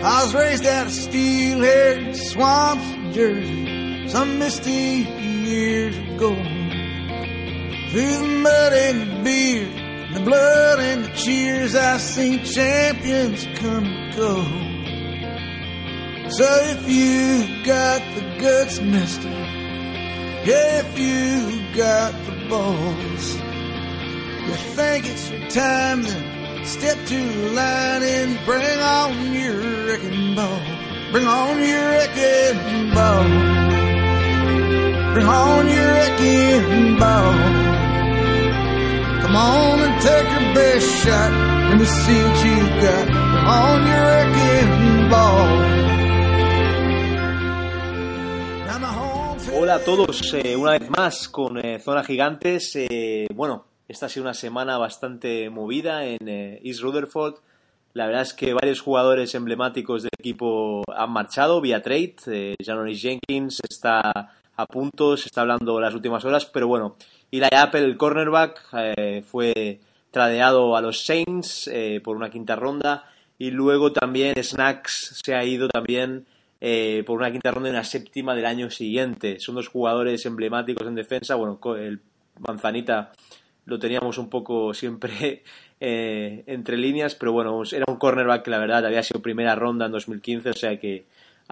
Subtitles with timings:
[0.00, 6.34] I was raised out of steel-haired swamps of Jersey some misty years ago.
[7.90, 9.66] Through the mud and the beer,
[10.14, 14.44] the blood and the cheers, I seen champions come and go.
[16.30, 19.28] So if you got the guts, mister,
[20.44, 23.34] if you got the balls,
[24.46, 30.34] you think it's your time, then step to the line and bring on your wrecking
[30.34, 30.60] ball.
[31.12, 33.24] Bring on your wrecking ball.
[35.14, 37.34] Bring on your wrecking ball.
[39.22, 41.32] Come on and take your best shot.
[41.70, 43.06] Let me see what you got.
[43.06, 45.68] Bring on your wrecking ball.
[49.60, 52.76] Hola a todos, eh, una vez más con eh, Zona Gigantes.
[52.76, 57.36] Eh, bueno, esta ha sido una semana bastante movida en eh, East Rutherford.
[57.94, 62.16] La verdad es que varios jugadores emblemáticos del equipo han marchado vía trade.
[62.26, 62.56] Eh,
[62.94, 66.96] Jenkins está a punto, se está hablando las últimas horas, pero bueno,
[67.30, 73.04] Eli Apple, el cornerback, eh, fue tradeado a los Saints eh, por una quinta ronda
[73.38, 76.26] y luego también Snacks se ha ido también
[76.60, 79.38] eh, por una quinta ronda y una séptima del año siguiente.
[79.38, 81.36] Son dos jugadores emblemáticos en defensa.
[81.36, 82.00] Bueno, el
[82.40, 83.12] Manzanita
[83.68, 85.42] lo teníamos un poco siempre
[85.80, 89.86] eh, entre líneas, pero bueno, era un cornerback que la verdad había sido primera ronda
[89.86, 91.04] en 2015, o sea que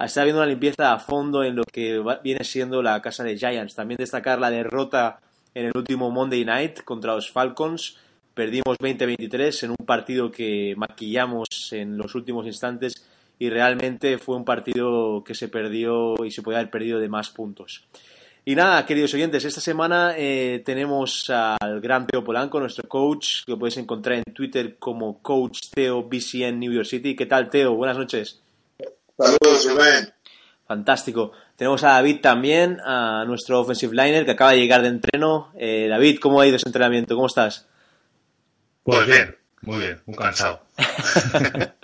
[0.03, 3.37] está habiendo una limpieza a fondo en lo que va- viene siendo la casa de
[3.37, 3.75] Giants.
[3.75, 5.21] También destacar la derrota
[5.55, 7.97] en el último Monday Night contra los Falcons.
[8.35, 13.07] Perdimos 20-23 en un partido que maquillamos en los últimos instantes
[13.39, 17.31] y realmente fue un partido que se perdió y se podía haber perdido de más
[17.31, 17.85] puntos.
[18.49, 23.51] Y nada, queridos oyentes, esta semana eh, tenemos al gran Teo Polanco, nuestro coach, que
[23.51, 27.17] lo podéis encontrar en Twitter como Coach Teo BCN New York City.
[27.17, 27.75] ¿Qué tal, Teo?
[27.75, 28.41] Buenas noches.
[29.19, 30.15] Saludos, Rubén.
[30.65, 31.33] Fantástico.
[31.57, 35.51] Tenemos a David también, a nuestro offensive liner, que acaba de llegar de entreno.
[35.59, 37.17] Eh, David, ¿cómo ha ido ese entrenamiento?
[37.17, 37.67] ¿Cómo estás?
[38.85, 40.63] Pues bien, muy bien, muy cansado.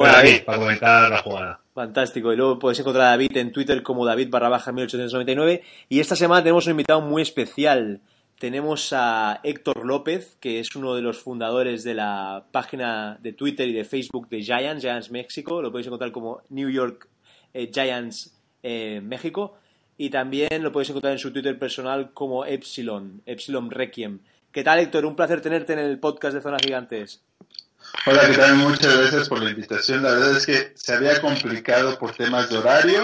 [0.00, 1.60] Bueno, David, para comentar la jugada.
[1.80, 2.30] Fantástico.
[2.30, 5.62] Y luego podéis encontrar a David en Twitter como David barra baja 1899.
[5.88, 8.02] Y esta semana tenemos un invitado muy especial.
[8.38, 13.66] Tenemos a Héctor López, que es uno de los fundadores de la página de Twitter
[13.66, 15.62] y de Facebook de Giants, Giants México.
[15.62, 17.08] Lo podéis encontrar como New York
[17.54, 19.56] eh, Giants eh, México.
[19.96, 24.18] Y también lo podéis encontrar en su Twitter personal como Epsilon, Epsilon Requiem.
[24.52, 25.06] ¿Qué tal, Héctor?
[25.06, 27.22] Un placer tenerte en el podcast de Zonas Gigantes.
[28.06, 28.54] Hola, ¿qué tal?
[28.56, 30.02] Muchas gracias por la invitación.
[30.02, 33.02] La verdad es que se había complicado por temas de horario,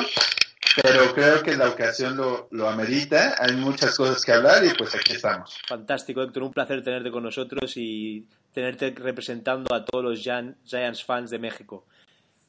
[0.83, 3.35] pero creo que la ocasión lo, lo amerita.
[3.39, 5.59] Hay muchas cosas que hablar y pues aquí estamos.
[5.69, 6.45] Fantástico, Héctor.
[6.45, 11.39] Un placer tenerte con nosotros y tenerte representando a todos los Gian- Giants fans de
[11.39, 11.85] México.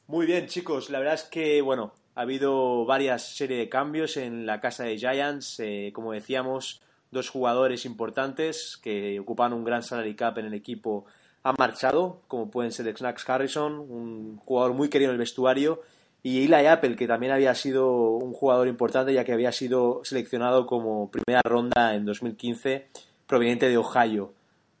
[0.06, 0.88] Muy bien, chicos.
[0.88, 4.96] La verdad es que, bueno, ha habido varias series de cambios en la casa de
[4.96, 5.60] Giants.
[5.60, 11.04] Eh, como decíamos, dos jugadores importantes que ocupan un gran salary cap en el equipo
[11.48, 15.82] han marchado, como pueden ser Snacks Harrison, un jugador muy querido en el vestuario,
[16.22, 20.66] y Eli Apple, que también había sido un jugador importante ya que había sido seleccionado
[20.66, 22.88] como primera ronda en 2015
[23.26, 24.32] proveniente de Ohio.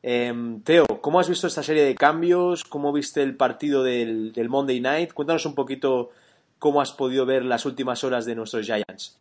[0.02, 2.64] Em, Teo, ¿cómo has visto esta serie de cambios?
[2.64, 5.12] ¿Cómo viste el partido del, del Monday Night?
[5.12, 6.10] Cuéntanos un poquito
[6.58, 9.18] cómo has podido ver las últimas horas de nuestros Giants.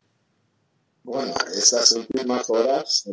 [1.03, 3.09] Bueno, estas últimas horas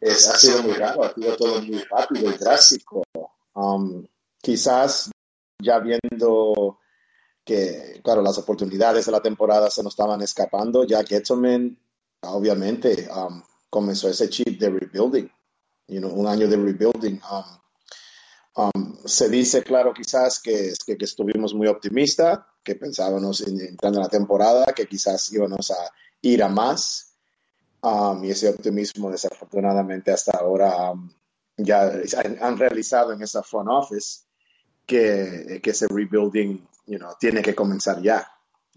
[0.00, 3.02] es, ha sido muy raro, ha sido todo muy rápido y drástico.
[3.54, 4.06] Um,
[4.40, 5.10] quizás
[5.60, 6.78] ya viendo
[7.44, 11.76] que, claro, las oportunidades de la temporada se nos estaban escapando, ya Gettleman
[12.22, 15.30] obviamente um, comenzó ese chip de rebuilding,
[15.88, 17.20] you know, un año de rebuilding.
[17.30, 23.60] Um, um, se dice, claro, quizás que, que, que estuvimos muy optimistas, que pensábamos en-
[23.60, 25.90] entrando en la temporada, que quizás íbamos a
[26.20, 27.07] ir a más.
[27.80, 31.10] Um, y ese optimismo, desafortunadamente, hasta ahora um,
[31.56, 34.24] ya han, han realizado en esa front office
[34.84, 38.26] que, que ese rebuilding you know, tiene que comenzar ya.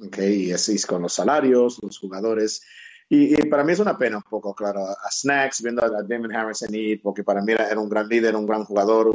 [0.07, 0.48] Okay?
[0.48, 2.62] Y así es con los salarios, los jugadores
[3.13, 6.74] Y, para mí es una pena un poco, claro, a Snacks, viendo a Damon Harrison
[6.74, 9.13] ir, porque para mí era, un gran líder, un gran jugador,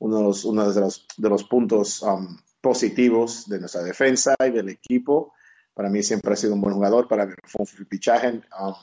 [0.00, 4.50] uno, de los, uno de, los, de los puntos um, positivos de nuestra defensa y
[4.50, 5.34] del equipo.
[5.72, 8.42] Para mí siempre ha sido un buen jugador, para mí fue un fichaje.
[8.58, 8.74] Um,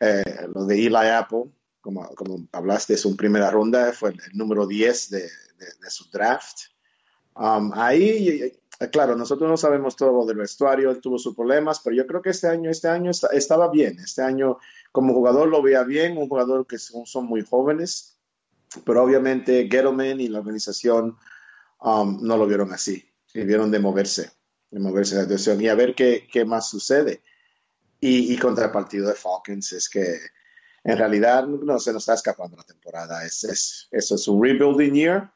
[0.00, 1.44] eh, lo de Eli Apple,
[1.80, 6.58] como, como hablaste, es un primera ronda, fue el, número 10 de, de, su draft.
[7.34, 11.80] Um, ahí eh, claro, nosotros no sabemos todo lo del vestuario, él tuvo sus problemas,
[11.80, 13.98] pero yo creo que este año, este año estaba bien.
[14.00, 14.58] Este año,
[14.92, 18.18] como jugador, lo veía bien, un jugador que son, muy jóvenes,
[18.84, 21.16] pero obviamente Gettleman y la organización
[21.80, 24.30] um, no lo vieron así, vieron de moverse,
[24.70, 27.22] de moverse la atención y a ver qué, qué más sucede.
[28.08, 30.18] Y, contra el partido de Falcons es que
[30.84, 33.24] en realidad no se nos está escapando la temporada.
[33.24, 35.30] Es, es, eso es un rebuilding year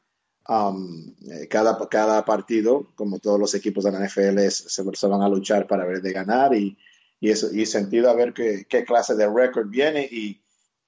[0.51, 5.29] Um, eh, cada, cada partido, como todos los equipos de la NFL, se, van a
[5.29, 6.77] luchar para ver de ganar y,
[7.21, 10.41] y, eso, y sentido a ver qué, qué clase de récord viene y,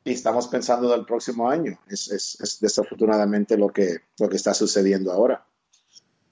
[0.04, 1.78] y, estamos pensando del próximo año.
[1.86, 5.46] Es, es, desafortunadamente lo que, lo que está sucediendo ahora.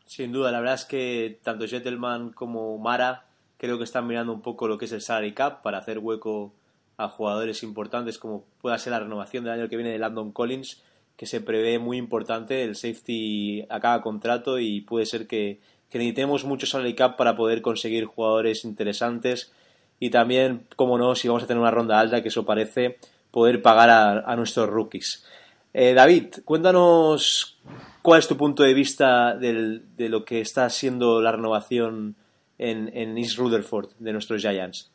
[0.07, 3.30] Sin duda, la verdad es que tanto Gentleman como Mara
[3.61, 6.55] creo que están mirando un poco lo que es el salary cap para hacer hueco
[6.97, 10.83] a jugadores importantes como pueda ser la renovación del año que viene de Landon Collins
[11.15, 12.65] que se prevé muy importante.
[12.65, 15.61] El safety acaba contrato y puede ser que,
[15.93, 19.53] necesitemos mucho salary cap para poder conseguir jugadores interesantes
[19.99, 22.97] y también, como no, si vamos a tener una ronda alta, que eso parece,
[23.31, 23.91] poder pagar
[24.25, 25.27] a, nuestros rookies.
[25.75, 27.59] Eh, David, cuéntanos
[28.01, 32.17] cuál es tu punto de vista de lo que está siendo la renovación
[32.61, 34.93] en, East Rutherford de nuestros Giants.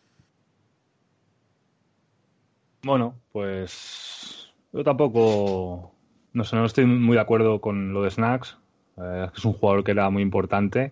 [2.84, 5.92] Bueno, pues yo tampoco
[6.34, 8.58] no sé, no estoy muy de acuerdo con lo de Snacks.
[8.98, 10.92] Eh, es un jugador que era muy importante.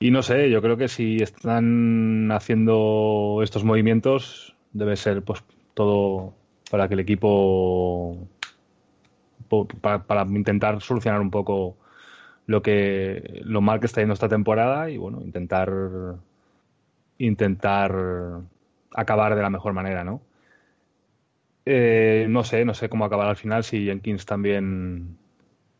[0.00, 5.44] Y no sé, yo creo que si están haciendo estos movimientos, debe ser pues
[5.74, 6.32] todo
[6.70, 8.16] para que el equipo
[9.80, 11.76] para, intentar solucionar un poco
[12.50, 15.72] lo que lo mal que está yendo esta temporada y bueno, intentar
[17.16, 17.94] intentar
[18.92, 20.20] acabar de la mejor manera, ¿no?
[21.64, 25.16] Eh, no sé, no sé cómo acabará al final, si Jenkins también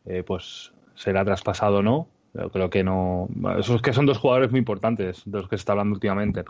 [0.05, 2.07] eh, pues será traspasado o no.
[2.31, 3.27] Pero creo que no.
[3.59, 6.45] Esos que son dos jugadores muy importantes de los que se está hablando últimamente.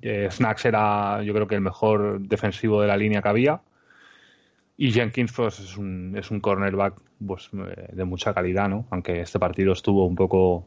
[0.00, 3.60] Eh, Snacks era, yo creo que el mejor defensivo de la línea que había.
[4.76, 8.86] Y Jenkins pues, es, un, es un cornerback pues, de mucha calidad, ¿no?
[8.90, 10.66] Aunque este partido estuvo un poco.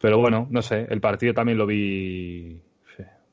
[0.00, 2.60] Pero bueno, no sé, el partido también lo vi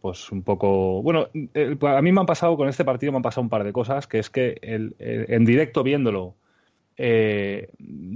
[0.02, 1.02] pues un poco.
[1.04, 3.72] Bueno, a mí me han pasado con este partido, me han pasado un par de
[3.72, 6.36] cosas, que es que el, en directo viéndolo,
[6.98, 7.70] eh,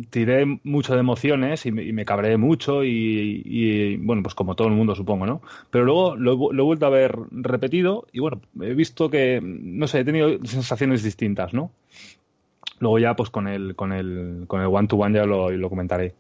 [0.10, 4.95] tiré mucho de emociones y me, cabré mucho y, bueno, pues como todo el mundo
[4.95, 5.42] supongo, ¿no?
[5.72, 10.01] Pero luego lo, he vuelto a ver repetido y bueno, he visto que, no sé,
[10.01, 11.72] he tenido sensaciones distintas, ¿no?
[12.80, 15.69] Luego ya pues con el, con el, con el one to one ya lo, lo
[15.69, 16.13] comentaré.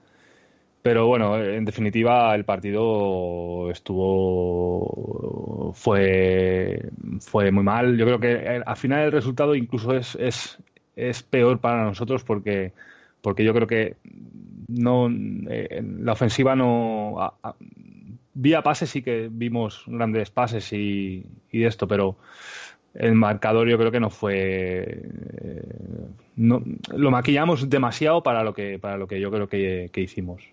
[0.85, 6.91] Pero bueno, en definitiva el partido estuvo fue
[7.21, 7.97] fue muy mal.
[7.97, 10.59] Yo creo que eh, al final el resultado incluso es,
[10.95, 12.73] es peor para nosotros porque
[13.21, 13.95] porque yo creo que
[14.67, 15.09] no
[15.49, 17.33] eh, la ofensiva no
[18.33, 22.17] vía pases sí que vimos grandes pases y, y esto, pero
[22.93, 25.01] el marcador yo creo que no fue
[25.41, 26.63] eh, no,
[26.95, 30.43] lo maquillamos demasiado para lo que para lo que yo creo que hicimos.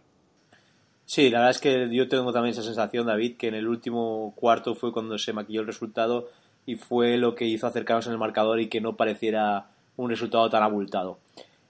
[1.05, 4.33] Sí, la verdad es que yo tengo también esa sensación, David, que en el último
[4.35, 6.31] cuarto fue cuando se maquilló el resultado
[6.65, 10.49] y fue lo que hizo acercarnos en el marcador y que no pareciera un resultado
[10.51, 11.19] tan abultado.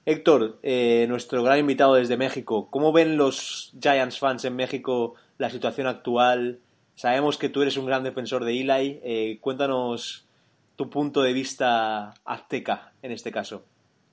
[0.04, 5.48] Héctor, eh, nuestro gran invitado desde México, ¿cómo ven los Giants fans en México la
[5.48, 6.58] situación actual?
[6.96, 9.00] Sabemos que tú eres un gran defensor de Eli.
[9.04, 10.26] Eh, cuéntanos
[10.76, 13.64] tu punto de vista azteca en este caso.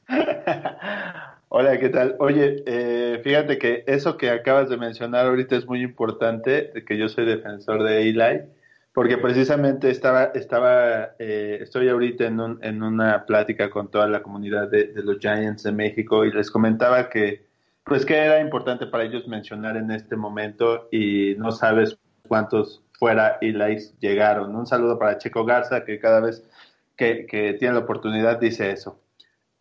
[1.49, 2.15] Hola, ¿qué tal?
[2.19, 7.09] Oye, eh, fíjate que eso que acabas de mencionar ahorita es muy importante, que yo
[7.09, 8.41] soy defensor de Eli,
[8.99, 14.21] porque precisamente estaba, estaba, eh, estoy ahorita en, un, en una plática con toda la
[14.21, 17.47] comunidad de, los Giants de México y les comentaba que,
[17.85, 23.37] pues, que era importante para ellos mencionar en este momento y no sabes cuántos fuera
[23.39, 24.53] Eli llegaron.
[24.53, 26.45] Un saludo para Checo Garza, que cada vez
[26.97, 28.99] que, que tiene la oportunidad dice eso.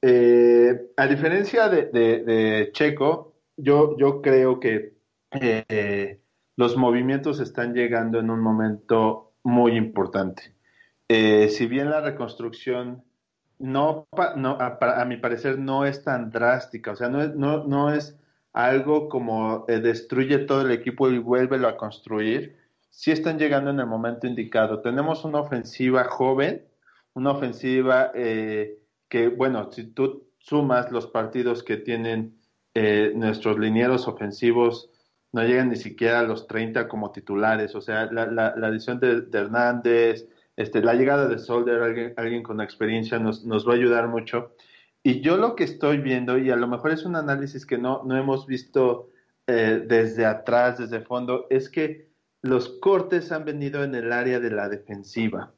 [0.02, 4.94] Eh, a diferencia de, Checo, yo, yo creo que
[5.30, 6.18] eh,
[6.56, 10.54] los movimientos están llegando en un momento muy importante.
[11.08, 13.02] Eh, si bien la reconstrucción
[13.58, 17.92] no, no a, mi parecer no es tan drástica, o sea, no es, no, no
[17.92, 18.16] es
[18.52, 22.56] algo como destruye todo el equipo y vuélvelo a construir.
[22.90, 24.80] sí están llegando en el momento indicado.
[24.80, 26.66] Tenemos una ofensiva joven,
[27.14, 28.78] una ofensiva eh,
[29.08, 32.38] que, bueno, si tú sumas los partidos que tienen
[32.74, 34.90] eh, nuestros linieros ofensivos,
[35.32, 37.74] no llegan ni siquiera a los 30 como titulares.
[37.74, 42.60] O sea, la, la, adición de, Hernández, este, la llegada de Solder, alguien, alguien con
[42.60, 44.54] experiencia, nos, nos va a ayudar mucho.
[45.02, 48.02] Y yo lo que estoy viendo, y a lo mejor es un análisis que no,
[48.04, 49.10] no hemos visto
[49.46, 52.08] eh, desde atrás, desde fondo, es que
[52.42, 55.52] los cortes han venido en el área de la defensiva.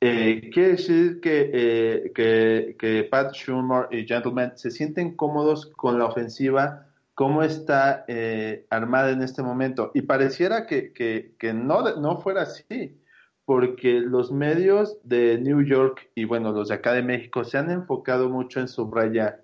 [0.00, 5.98] Eh, quiere decir que, eh, que, que, Pat Schumer y Gentleman se sienten cómodos con
[5.98, 6.87] la ofensiva,
[7.18, 9.90] cómo está eh, armada en este momento.
[9.92, 12.96] Y pareciera que, no, no fuera así,
[13.44, 17.72] porque los medios de New York y bueno, los de acá de México se han
[17.72, 19.42] enfocado mucho en subrayar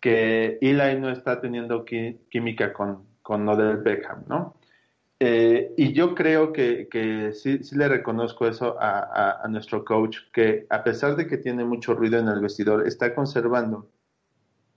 [0.00, 4.56] que Eli no está teniendo química con, con Odell Beckham, ¿no?
[5.20, 10.18] Eh, y yo creo que, que sí, sí, le reconozco eso a, a, nuestro coach,
[10.32, 13.88] que a pesar de que tiene mucho ruido en el vestidor, está conservando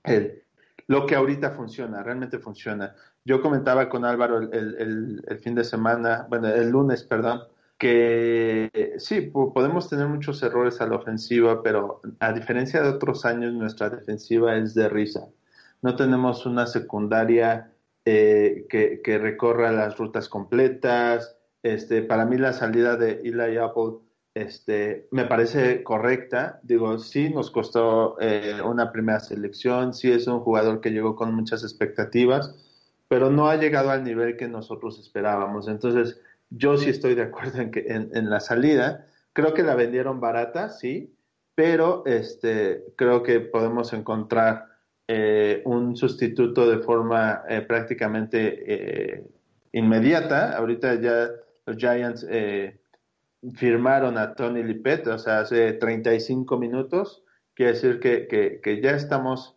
[0.03, 0.43] el,
[0.87, 2.95] lo que ahorita funciona, realmente funciona.
[3.25, 7.41] Yo comentaba con Álvaro el, el, fin de semana, bueno, el lunes, perdón,
[7.77, 13.53] que sí, podemos tener muchos errores a la ofensiva, pero a diferencia de otros años,
[13.53, 15.27] nuestra defensiva es de risa.
[15.81, 17.71] No tenemos una secundaria
[18.05, 21.35] eh, que, recorra las rutas completas.
[21.61, 23.99] Este, para mí la salida de Eli Apple
[24.41, 26.59] este, me parece correcta.
[26.63, 31.33] Digo, sí nos costó eh, una primera selección, sí es un jugador que llegó con
[31.33, 32.55] muchas expectativas,
[33.07, 35.67] pero no ha llegado al nivel que nosotros esperábamos.
[35.67, 39.07] Entonces, yo sí estoy de acuerdo en, que, en, la salida.
[39.33, 41.15] Creo que la vendieron barata, sí,
[41.55, 44.65] pero este, creo que podemos encontrar
[45.07, 49.23] eh, un sustituto de forma eh, prácticamente
[49.71, 50.55] inmediata.
[50.55, 51.29] Ahorita ya
[51.65, 52.25] los Giants
[53.55, 57.23] firmaron a Tony Lippett, o sea, hace 35 minutos.
[57.53, 59.55] Quiere decir que, que, ya estamos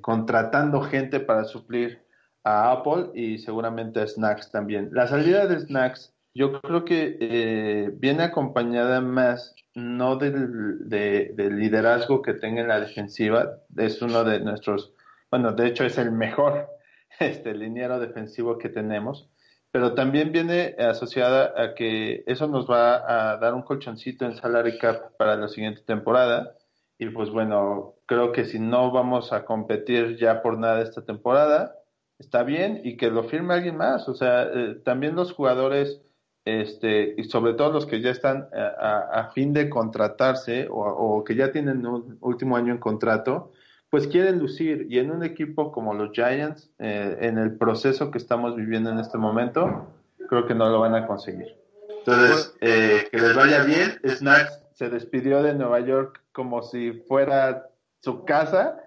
[0.00, 2.02] contratando gente para suplir
[2.42, 4.88] a Apple y seguramente a Snacks también.
[4.92, 12.34] La salida de Snacks yo creo que viene acompañada más no del, del liderazgo que
[12.34, 14.94] tenga en la defensiva, es uno de nuestros,
[15.30, 16.68] bueno, de hecho es el mejor
[17.20, 19.30] este liniero defensivo que tenemos,
[19.70, 24.78] pero también viene asociada a que eso nos va a dar un colchoncito en salary
[24.78, 26.56] cap para la siguiente temporada.
[26.98, 31.76] Y pues bueno, creo que si no vamos a competir ya por nada esta temporada,
[32.18, 34.08] está bien y que lo firme alguien más.
[34.08, 36.00] O sea, eh, también los jugadores
[36.46, 41.50] este, y sobre todo los que ya están a, fin de contratarse o, que ya
[41.50, 43.50] tienen un último año en contrato,
[43.90, 44.86] pues quieren lucir.
[44.90, 48.98] Y en un equipo como los Giants, eh, en el proceso que estamos viviendo en
[48.98, 49.88] este momento,
[50.28, 51.56] creo que no lo van a conseguir.
[51.98, 53.98] Entonces, eh, que les vaya bien.
[54.04, 57.68] Snacks se despidió de Nueva York como si fuera
[58.00, 58.78] su casa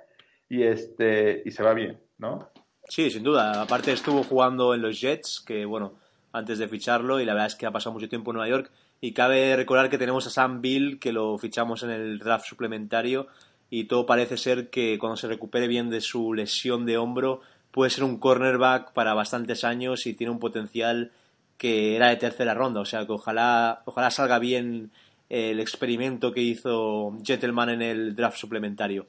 [0.48, 2.50] y, este, y se va bien, ¿no?
[2.88, 3.62] Sí, sin duda.
[3.62, 5.94] Aparte estuvo jugando en los Jets, que bueno,
[6.32, 8.72] antes de ficharlo y la verdad es que ha pasado mucho tiempo en Nueva York
[9.02, 13.28] y cabe recordar que tenemos a Sam Bill que lo fichamos en el draft suplementario
[13.70, 17.92] y todo parece ser que cuando se recupere bien de su lesión de hombro puede
[17.92, 21.12] ser un cornerback para bastantes años y tiene un potencial
[21.58, 24.92] que era de tercera ronda, o sea que ojalá, ojalá salga bien
[25.30, 29.06] el experimento que hizo Gentleman en el draft suplementario.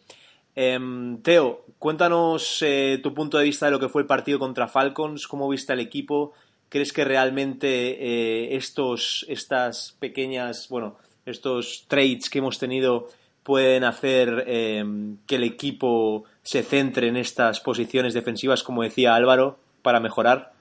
[0.54, 4.68] Em, Teo, cuéntanos eh, tu punto de vista de lo que fue el partido contra
[4.68, 6.34] Falcons, cómo viste al equipo
[6.70, 7.66] ¿Crees que realmente
[7.98, 13.08] eh, estos, estas pequeñas, bueno, estos trades que hemos tenido
[13.42, 14.84] pueden hacer eh,
[15.26, 20.52] que el equipo se centre en estas posiciones defensivas, como decía Álvaro, para mejorar?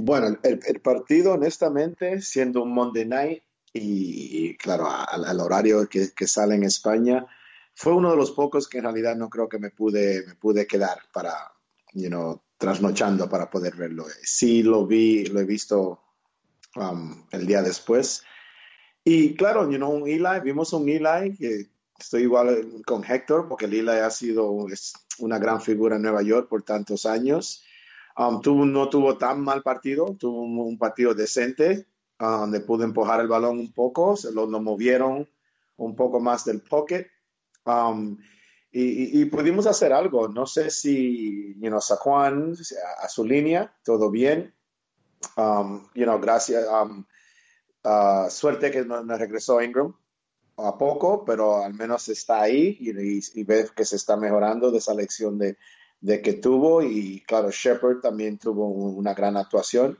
[0.00, 3.42] Bueno, el, partido, honestamente, siendo un Monday Night
[3.72, 7.26] y, claro, al, horario que, que, sale en España,
[7.74, 10.66] fue uno de los pocos que en realidad no creo que me pude, me pude
[10.66, 11.52] quedar para,
[11.94, 14.06] you know, trasnochando para poder verlo.
[14.22, 16.02] Sí lo vi, lo he visto
[16.76, 18.24] um, el día después.
[19.10, 20.04] Y claro, you know, un
[20.44, 24.66] vimos un Eli que estoy igual con Héctor, porque el Eli ha sido
[25.20, 27.64] una gran figura en Nueva York por tantos años.
[28.18, 31.86] Um, no tuvo tan mal partido, tuvo un, partido decente,
[32.20, 35.26] uh, donde pudo empujar el balón un poco, se lo, movieron
[35.78, 37.06] un poco más del pocket.
[37.64, 38.18] Um,
[38.70, 40.28] y, pudimos hacer algo.
[40.28, 42.54] No sé si, you know, Saquon,
[43.02, 44.54] a, su línea, todo bien.
[45.38, 46.66] Um, you know, gracias.
[46.68, 47.06] Um,
[47.84, 49.94] uh, suerte que nos regresó Ingram
[50.58, 54.78] a poco, pero al menos está ahí y, y, ves que se está mejorando de
[54.78, 55.56] esa lección de,
[56.22, 56.82] que tuvo.
[56.82, 59.98] Y claro, Shepard también tuvo una gran actuación.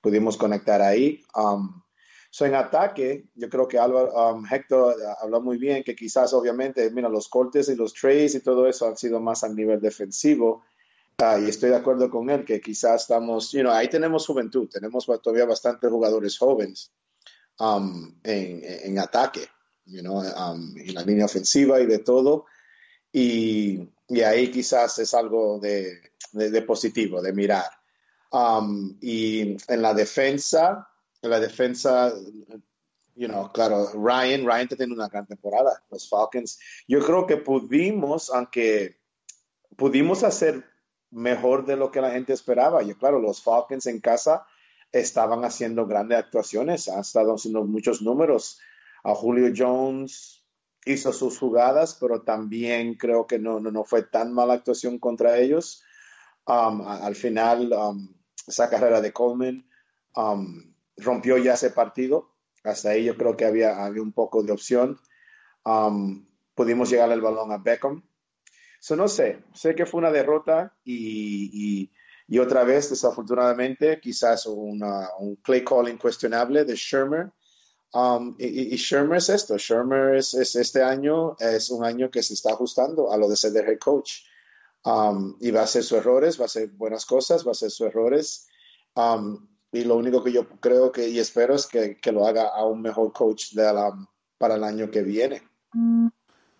[0.00, 1.22] pudimos conectar ahí.
[1.34, 1.82] Um,
[2.30, 6.90] so en ataque, yo creo que Álvaro, um, Héctor habló muy bien que quizás obviamente,
[6.90, 10.64] mira, los cortes y los trades y todo eso han sido más a nivel defensivo.
[11.18, 15.04] Ah, y estoy de acuerdo con él que quizás estamos, you ahí tenemos juventud, tenemos
[15.22, 16.90] todavía bastantes jugadores jóvenes
[17.60, 19.46] um, en, en, ataque,
[19.84, 22.46] you know, um, en la línea ofensiva y de todo.
[23.12, 26.00] Y, y ahí quizás es algo de,
[26.32, 27.70] de, de positivo, de mirar.
[28.32, 30.88] Um, y en la defensa,
[31.20, 32.12] en la defensa,
[33.14, 36.58] you know, claro, Ryan, Ryan tiene una gran temporada, los Falcons.
[36.88, 38.98] Yo creo que pudimos, aunque
[39.76, 40.64] pudimos hacer
[41.10, 42.82] mejor de lo que la gente esperaba.
[42.82, 44.46] Y claro, los Falcons en casa
[44.92, 48.60] estaban haciendo grandes actuaciones, han estado haciendo muchos números.
[49.04, 50.44] A Julio Jones
[50.84, 55.38] hizo sus jugadas, pero también creo que no, no, no fue tan mala actuación contra
[55.38, 55.82] ellos.
[56.46, 58.14] Um, al final, um,
[58.46, 59.66] esa carrera de Coleman
[60.16, 62.32] um, rompió ya ese partido.
[62.64, 64.98] Hasta ahí yo creo que había, había un poco de opción.
[65.64, 68.02] Um, pudimos llegar el balón a Beckham.
[68.80, 71.92] So, no sé, sé que fue una derrota y, y,
[72.30, 77.32] y otra vez, desafortunadamente, quizás una, un play call incuestionable de Shermer.
[77.92, 82.22] Um, y, y, Shermer es esto, Shermer es, es, este año, es un año que
[82.22, 84.20] se está ajustando a lo de ser de head coach.
[84.84, 87.72] Um, y va a hacer sus errores, va a hacer buenas cosas, va a hacer
[87.72, 88.46] sus errores.
[88.94, 92.46] Um, y lo único que yo creo que y espero es que, que lo haga
[92.54, 93.90] a un mejor coach de la,
[94.38, 95.42] para el año que viene.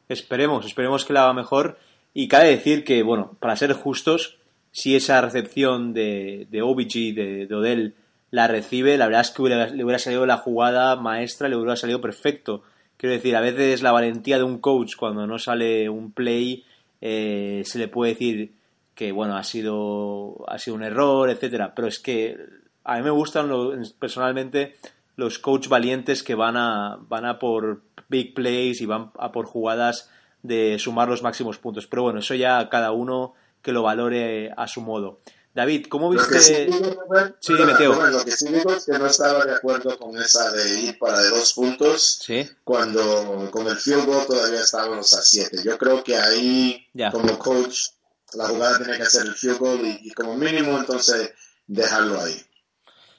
[0.08, 1.78] Esperemos, esperemos que lo haga mejor.
[2.12, 4.39] Y cabe decir que, bueno, para ser justos,
[4.72, 7.94] si esa recepción de, de OBG, de, de Odell,
[8.30, 12.00] la recibe, la verdad es que le hubiera salido la jugada maestra, le hubiera salido
[12.00, 12.62] perfecto.
[12.96, 16.64] Quiero decir, a veces la valentía de un coach cuando no sale un play
[17.00, 18.52] eh, se le puede decir
[18.94, 22.36] que bueno ha sido ha sido un error etcétera pero es que
[22.84, 23.50] a mí me gustan
[23.98, 24.76] personalmente
[25.16, 29.46] los coach valientes que van a van a por big plays y van a por
[29.46, 30.10] jugadas
[30.42, 34.66] de sumar los máximos puntos pero bueno eso ya cada uno que lo valore a
[34.68, 35.20] su modo
[35.52, 36.26] David, ¿cómo viste?
[36.28, 36.96] Lo que sí, digo,
[37.40, 37.94] sí, dime, Teo.
[37.96, 40.98] Bueno, lo que sí digo es que no estaba de acuerdo con esa de ir
[40.98, 42.48] para de dos puntos ¿Sí?
[42.62, 45.56] cuando con el field goal todavía estábamos a siete.
[45.64, 47.10] Yo creo que ahí, Ya.
[47.10, 47.88] como coach,
[48.34, 51.32] la jugada tiene que hacer el field goal y, y como mínimo entonces
[51.66, 52.40] dejarlo ahí.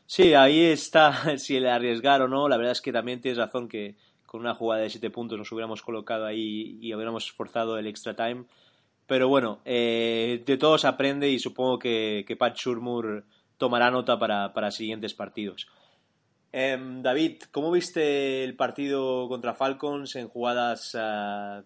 [0.06, 2.48] Sí, ahí está si el arriesgar o no.
[2.48, 5.52] La verdad es que también tienes razón que con una jugada de siete puntos nos
[5.52, 8.46] hubiéramos colocado ahí y hubiéramos forzado el extra time.
[9.12, 13.26] Pero bueno, eh, de todo se aprende y supongo que, Pat Shurmur
[13.58, 15.68] tomará nota para, para siguientes partidos.
[16.54, 21.62] Em, David, ¿cómo viste el partido contra Falcons en jugadas ah,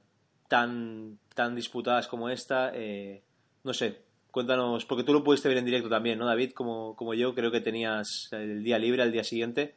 [0.48, 2.72] tan, tan disputadas como esta?
[2.74, 3.22] Eh,
[3.64, 6.54] no sé, cuéntanos, porque tú lo pudiste ver en directo también, ¿no, David?
[6.54, 9.76] Como, como yo, creo que tenías el día libre al día siguiente.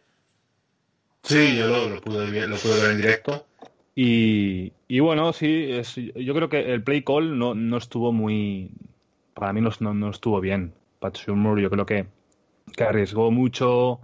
[1.23, 3.45] Sí, yo lo, lo pude, ver, lo pude ver en directo.
[4.01, 8.71] Y, bueno, sí, es, yo creo que el play call no, no estuvo muy.
[9.35, 10.73] Para mí no, no, no estuvo bien.
[11.01, 12.07] Pat Shurmur, yo creo que,
[12.79, 13.99] arriesgó mucho.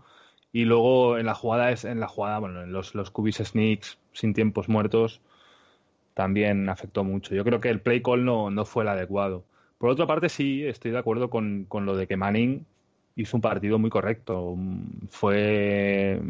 [0.52, 3.98] Y luego en la jugada, es, en la jugada, bueno, en los, los cubis sneaks
[4.12, 5.20] sin tiempos muertos
[6.14, 7.36] también afectó mucho.
[7.36, 9.44] Yo creo que el play call no, no fue el adecuado.
[9.78, 12.66] Por otra parte, sí, estoy de acuerdo con, con lo de que Manning
[13.14, 14.56] hizo un partido muy correcto.
[15.08, 16.20] Fue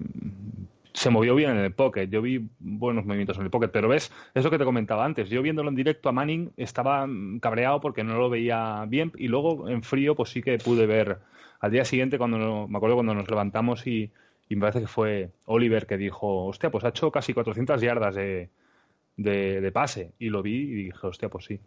[0.95, 2.07] se movió bien en el pocket.
[2.07, 5.29] Yo vi buenos movimientos en el pocket, pero ves, es lo que te comentaba antes.
[5.29, 7.07] Yo viéndolo en directo a Manning estaba
[7.41, 11.19] cabreado porque no lo veía bien y luego en frío pues sí que pude ver
[11.59, 14.13] al día siguiente cuando me acuerdo cuando nos levantamos y,
[14.51, 18.51] me parece que fue Oliver que dijo, hostia, pues ha hecho casi 400 yardas de,
[19.17, 21.59] de, pase y lo vi y dije, hostia, pues sí.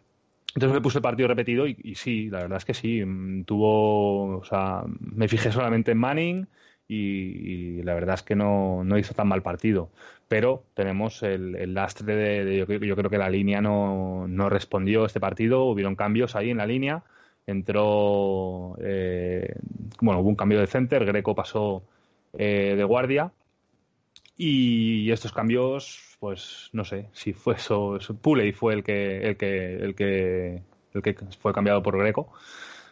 [0.54, 3.02] Entonces me puse el partido repetido y, y, sí, la verdad es que sí,
[3.44, 6.48] tuvo, o sea, me fijé solamente en Manning
[6.88, 9.90] y, la verdad es que no, no, hizo tan mal partido.
[10.28, 14.48] Pero tenemos el, el lastre de, de yo, yo, creo que la línea no, no,
[14.48, 17.04] respondió este partido, hubieron cambios ahí en la línea,
[17.46, 19.54] entró, eh,
[20.00, 21.82] bueno, hubo un cambio de center, Greco pasó
[22.34, 23.32] eh, de guardia.
[24.36, 29.36] Y estos cambios, pues no sé si fue eso, eso Puley fue el que, el
[29.36, 30.62] que, el que,
[30.94, 32.32] el que fue cambiado por Greco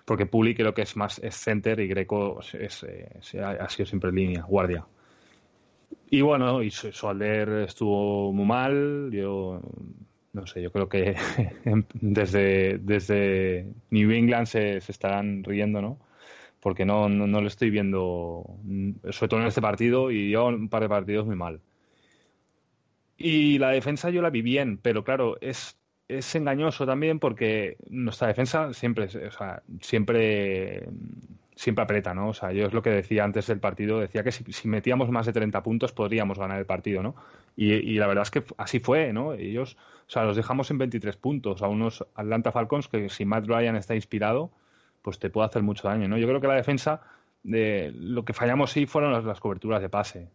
[0.07, 4.13] porque Puli creo que es más es center y Greco es, es, ha sido siempre
[4.13, 4.87] línea, guardia.
[6.09, 9.61] Y bueno, y Solder estuvo muy mal, yo
[10.33, 11.17] no sé, yo creo que
[11.95, 15.99] desde, desde New England se, se estarán riendo, ¿no?
[16.61, 18.45] Porque no, no, no, lo estoy viendo,
[19.11, 21.61] sobre todo en este partido, y yo un par de partidos muy mal.
[23.17, 25.77] Y la defensa yo la vi bien, pero claro, es
[26.09, 30.89] es engañoso también porque nuestra defensa siempre, o sea, siempre
[31.57, 32.29] siempre aprieta, ¿no?
[32.29, 35.25] O sea, yo es lo que decía antes del partido, decía que si, metíamos más
[35.25, 37.17] de 30 puntos podríamos ganar el partido, ¿no?
[37.57, 39.33] Y, la verdad es que así fue, ¿no?
[39.33, 43.47] Ellos, o sea, los dejamos en 23 puntos a unos Atlanta Falcons que si Matt
[43.47, 44.51] Ryan está inspirado,
[45.01, 46.19] pues te puede hacer mucho daño, ¿no?
[46.19, 47.01] Yo creo que la defensa,
[47.43, 50.29] de, lo que fallamos sí fueron las, coberturas de pase.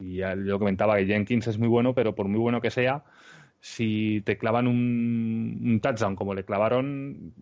[0.00, 3.04] Y ya yo comentaba que Jenkins es muy bueno, pero por muy bueno que sea,
[3.60, 7.34] si te clavan un, touchdown como le clavaron,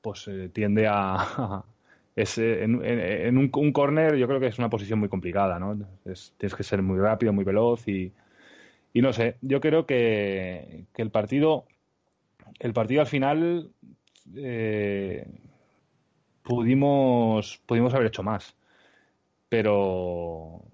[0.00, 1.64] pues eh, tiende a,
[2.16, 5.78] es, eh, en, un, un, corner yo creo que es una posición muy complicada, ¿no?
[6.36, 8.12] tienes que ser muy rápido, muy veloz y,
[8.92, 11.64] y no sé, yo creo que, que, el partido
[12.58, 13.70] el partido al final
[14.34, 15.26] eh,
[16.42, 18.56] pudimos pudimos haber hecho más,
[19.48, 20.64] pero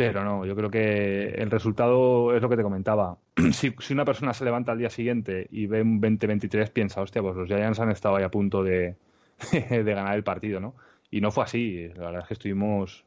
[0.00, 3.18] pero no, yo creo que el resultado es lo que te comentaba.
[3.52, 7.36] Si, una persona se levanta al día siguiente y ve un 20-23, piensa, hostia, pues
[7.36, 8.96] los Giants han estado ahí a punto de,
[9.52, 10.74] de ganar el partido, ¿no?
[11.10, 11.88] Y no fue así.
[11.96, 13.04] La verdad es que estuvimos,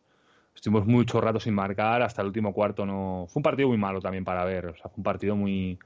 [0.54, 3.26] estuvimos mucho rato sin marcar, hasta el último cuarto no.
[3.28, 4.68] Fue un partido muy malo también para ver.
[4.68, 5.80] O sea, fue un partido muy,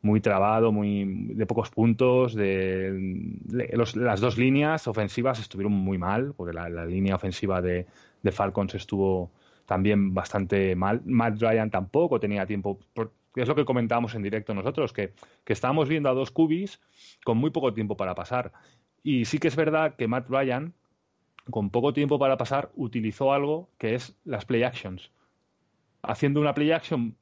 [0.00, 2.36] muy trabado, muy de pocos puntos.
[2.36, 7.86] De, las dos líneas ofensivas estuvieron muy mal, porque la, línea ofensiva de,
[8.30, 9.32] Falcons estuvo
[9.66, 11.02] también bastante mal.
[11.04, 12.78] Matt Ryan tampoco tenía tiempo.
[13.34, 15.12] es lo que comentábamos en directo nosotros, que,
[15.44, 16.80] que estábamos viendo a dos cubis
[17.24, 18.52] con muy poco tiempo para pasar.
[19.02, 20.72] Y sí que es verdad que Matt Ryan,
[21.50, 25.10] con poco tiempo para pasar, utilizó algo que es las play actions.
[26.02, 27.16] Haciendo una play action,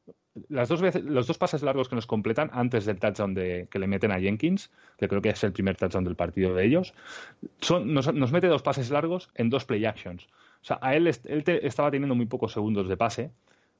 [0.48, 3.78] las dos veces, los dos pases largos que nos completan antes del touchdown de, que
[3.78, 6.94] le meten a Jenkins, que creo que es el primer touchdown del partido de ellos,
[7.60, 10.26] son, nos, mete dos pases largos en dos play actions.
[10.64, 13.30] O sea, a él, él estaba teniendo muy pocos segundos de pase,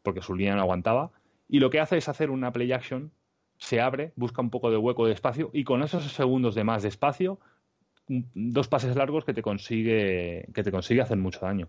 [0.03, 1.13] porque su línea no aguantaba,
[1.49, 3.11] y lo que hace es hacer una play action,
[3.57, 6.85] se abre, busca un poco de hueco de espacio, y con esos segundos de más
[6.85, 7.41] espacio
[8.07, 11.69] dos pases largos que te consigue que te consigue hacer mucho daño.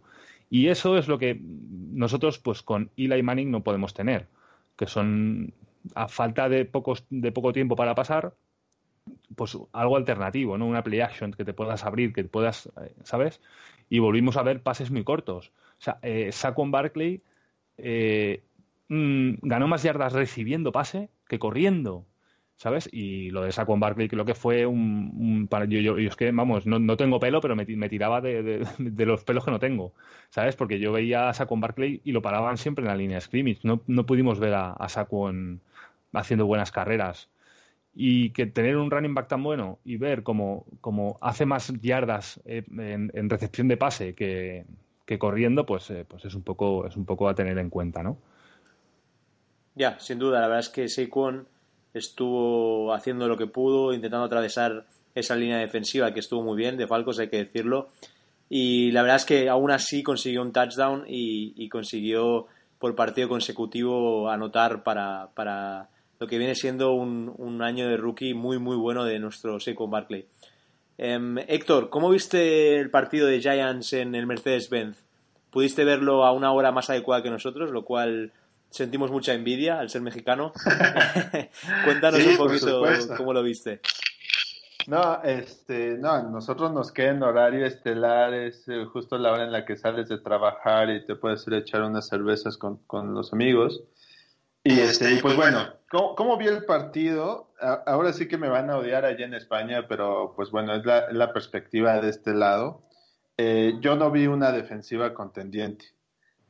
[0.50, 4.28] Y eso es lo que nosotros pues con Eli Manning no podemos tener,
[4.76, 5.54] que son
[5.94, 8.34] a falta de pocos de poco tiempo para pasar,
[9.36, 10.68] pues algo alternativo, ¿no?
[10.68, 13.42] Una play action que te puedas abrir, que puedas, eh, ¿sabes?
[13.90, 15.52] Y volvimos a ver pases muy cortos.
[15.80, 17.22] O sea, eh, Saquon Barkley
[17.78, 18.44] eh,
[18.90, 22.06] mm, ganó más yardas recibiendo pase que corriendo.
[22.58, 22.90] ¿sabes?
[22.92, 25.48] Y lo de Saquon Barkley creo que fue un...
[25.50, 29.06] para, yo, yo, es que, vamos, no, no tengo pelo, pero me, tiraba de, de,
[29.06, 29.94] los pelos que no tengo,
[30.30, 30.56] ¿sabes?
[30.56, 33.60] Porque yo veía a Saquon Barkley y lo paraban siempre en la línea de scrimmage.
[33.64, 35.62] No, no pudimos ver a, a Saquon
[36.14, 37.30] haciendo buenas carreras.
[37.96, 42.42] Y que tener un running back tan bueno y ver cómo, cómo hace más yardas
[42.46, 44.66] eh, en, recepción de pase que,
[45.06, 48.04] que corriendo, pues, eh, pues es un poco es un poco a tener en cuenta,
[48.04, 48.18] ¿no?
[49.76, 51.48] Ya, sin duda, la verdad es que Saquon
[51.94, 56.88] estuvo haciendo lo que pudo, intentando atravesar esa línea defensiva que estuvo muy bien de
[56.88, 57.90] Falcos, hay que decirlo.
[58.50, 62.48] Y la verdad es que aún así consiguió un touchdown y, consiguió
[62.80, 68.34] por partido consecutivo anotar para, para lo que viene siendo un, un, año de rookie
[68.34, 70.26] muy muy bueno de nuestro Saquon Barkley.
[70.98, 75.04] Em, Héctor, ¿cómo viste el partido de Giants en el Mercedes-Benz?
[75.50, 78.32] ¿Pudiste verlo a una hora más adecuada que nosotros, lo cual
[78.76, 80.52] sentimos mucha envidia al ser mexicano.
[81.86, 82.84] Cuéntanos un poquito
[83.16, 83.80] cómo lo viste.
[84.88, 89.52] No, este, no, nosotros nos queda en horario estelar, es eh, justo la hora en
[89.52, 93.34] la que sales de trabajar y te puedes ir a echar unas cervezas con, los
[93.34, 93.82] amigos.
[94.68, 97.54] Y este, pues bueno, ¿cómo, vi el partido?
[97.86, 101.34] ahora sí que me van a odiar allá en España, pero pues bueno, es la,
[101.34, 102.82] perspectiva de este lado.
[103.38, 105.86] Eh, yo no vi una defensiva contendiente.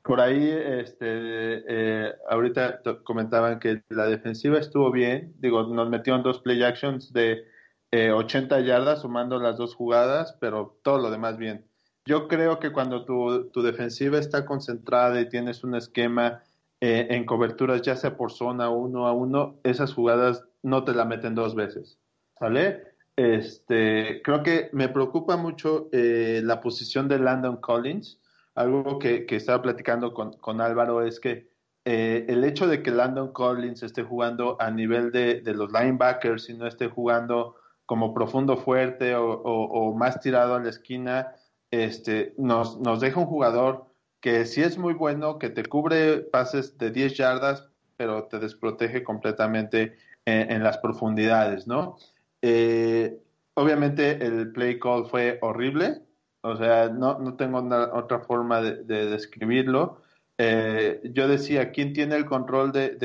[0.02, 5.34] Por ahí, este, eh, ahorita comentaban que la defensiva estuvo bien.
[5.40, 7.44] Digo, nos metieron dos play actions de
[7.92, 11.66] 80 eh, yardas sumando las dos jugadas, pero todo lo demás bien.
[12.06, 16.44] Yo creo que cuando tu, tu defensiva está concentrada y tienes un esquema
[16.86, 21.06] eh, en coberturas, ya sea por zona uno a uno, esas jugadas no te la
[21.06, 22.00] meten dos veces.
[22.40, 22.84] ¿Sale?
[23.16, 28.20] Este, creo que me preocupa mucho la posición de Landon Collins
[28.56, 31.50] algo que, estaba platicando con, Álvaro es que
[31.84, 36.54] eh, el hecho de que Landon Collins esté jugando a nivel de, los linebackers y
[36.56, 41.36] no esté jugando como profundo fuerte o, más tirado a la esquina,
[41.70, 43.86] este, nos, nos deja un jugador
[44.22, 49.04] que sí es muy bueno, que te cubre pases de 10 yardas, pero te desprotege
[49.04, 51.98] completamente en, las profundidades, ¿no?
[52.42, 53.22] Eh,
[53.54, 56.02] obviamente el play call fue horrible,
[56.42, 57.60] o sea, no, no tengo
[57.94, 60.02] otra forma de, describirlo.
[60.38, 62.98] Eh, yo decía, ¿quién tiene el control de,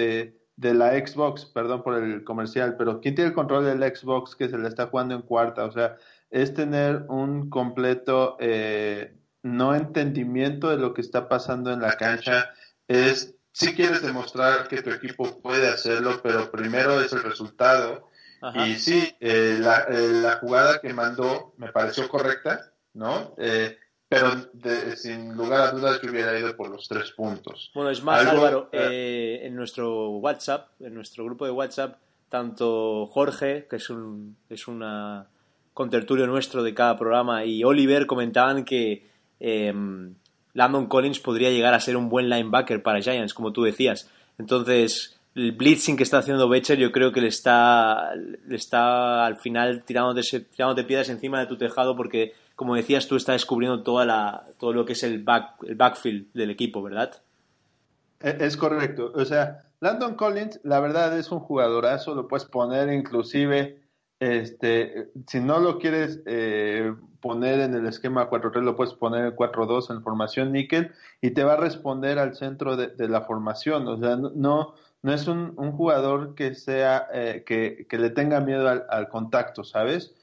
[0.60, 4.48] de la Xbox, perdón por el comercial, pero ¿quién tiene el control del Xbox que
[4.50, 5.64] se le está jugando en cuarta?
[5.64, 5.96] O sea,
[6.30, 12.50] es tener un completo eh, no entendimiento de lo que está pasando en la cancha,
[12.88, 18.08] es si quieres demostrar que tu equipo puede hacerlo, pero primero es el resultado.
[18.54, 23.34] Y sí, eh, la, eh, la, jugada que mandó me pareció correcta, ¿no?
[23.36, 23.76] Eh,
[24.10, 24.28] pero
[24.96, 27.70] sin lugar a dudas que hubiera ido por los tres puntos.
[27.74, 31.98] Bueno, es más, Álvaro, eh, en nuestro WhatsApp, en nuestro grupo de WhatsApp,
[32.28, 35.28] tanto Jorge, que es un es una
[35.74, 39.09] contertulio nuestro de cada programa, y Oliver comentaban que
[39.40, 39.74] eh,
[40.54, 44.08] Landon Collins podría llegar a ser un buen linebacker para Giants, como tú decías.
[44.38, 49.36] Entonces, el blitzing que está haciendo Becher yo creo que le está, le está al
[49.36, 54.04] final tirándote, tirándote piedras encima de tu tejado porque como decías tú, está descubriendo toda
[54.04, 57.10] la, todo lo que es el, back, el backfield del equipo, ¿verdad?
[58.20, 59.10] E, es correcto.
[59.14, 63.79] O sea, Landon Collins, la verdad es un jugadorazo, lo puedes poner inclusive,
[64.20, 69.36] este, si no lo quieres eh, poner en el esquema 4-3, lo puedes poner en
[69.36, 73.88] 4-2 en formación níquel y te va a responder al centro de, la formación.
[73.88, 78.68] O sea, no, no es un, jugador que sea, eh, que, que, le tenga miedo
[78.68, 80.14] al, contacto, ¿sabes?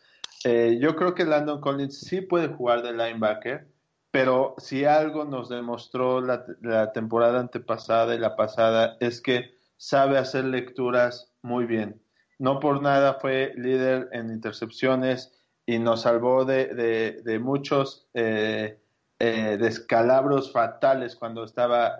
[0.43, 3.67] Eh, yo creo que Landon Collins sí puede jugar de linebacker,
[4.11, 10.45] pero si algo nos demostró la, temporada antepasada y la pasada es que sabe hacer
[10.45, 12.01] lecturas muy bien.
[12.39, 15.33] No por nada fue líder en intercepciones
[15.65, 18.79] y nos salvó de, muchos eh,
[19.19, 21.97] eh, descalabros fatales cuando estaba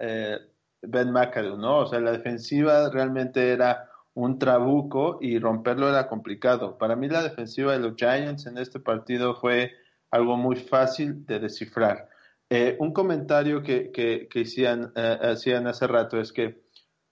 [0.82, 1.80] Ben McAdoo, ¿no?
[1.80, 6.78] O sea, la defensiva realmente era un trabuco y romperlo era complicado.
[6.80, 9.74] Para mí la defensiva de los Giants en este partido fue
[10.10, 12.10] algo muy fácil de descifrar.
[12.50, 16.64] Eh, un comentario que, que, hacían, eh, hacían, hace rato es que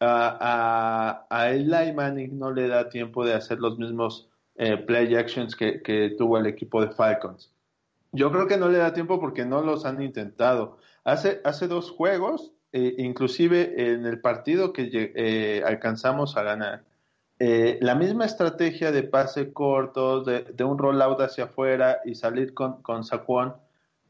[0.05, 5.55] a, a, Eli Manning no le da tiempo de hacer los mismos eh, play actions
[5.55, 7.51] que, que, tuvo el equipo de Falcons.
[8.11, 10.77] Yo creo que no le da tiempo porque no los han intentado.
[11.03, 16.83] Hace, hace dos juegos, inclusive en el partido que alcanzamos a ganar,
[17.37, 22.81] eh, la misma estrategia de pase corto, de, un rollout hacia afuera y salir con,
[22.81, 23.55] con Saquon,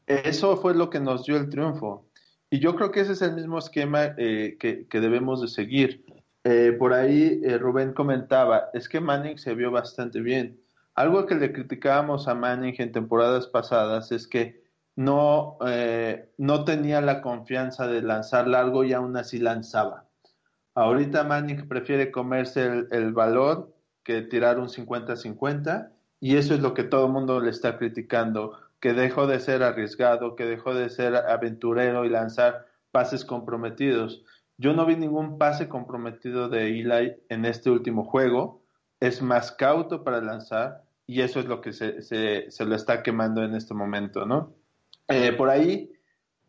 [0.06, 2.05] eso fue lo que nos dio el triunfo.
[2.56, 6.06] Y yo creo que ese es el mismo esquema eh, que, debemos de seguir.
[6.42, 10.58] Eh, por ahí Rubén comentaba, es que Manning se vio bastante bien.
[10.94, 14.64] Algo que le criticábamos a Manning en temporadas pasadas es que
[14.94, 15.58] no,
[16.38, 20.06] no tenía la confianza de lanzar largo y aún así lanzaba.
[20.74, 25.90] Ahorita Manning prefiere comerse el, valor que tirar un 50-50
[26.20, 29.64] y eso es lo que todo el mundo le está criticando, que dejó de ser
[29.64, 34.24] arriesgado, que dejó de ser aventurero y lanzar pases comprometidos.
[34.58, 38.62] Yo no vi ningún pase comprometido de Eli en este último juego.
[39.00, 43.42] Es más cauto para lanzar y eso es lo que se, se, lo está quemando
[43.42, 44.54] en este momento, ¿no?
[45.08, 45.90] Eh, por ahí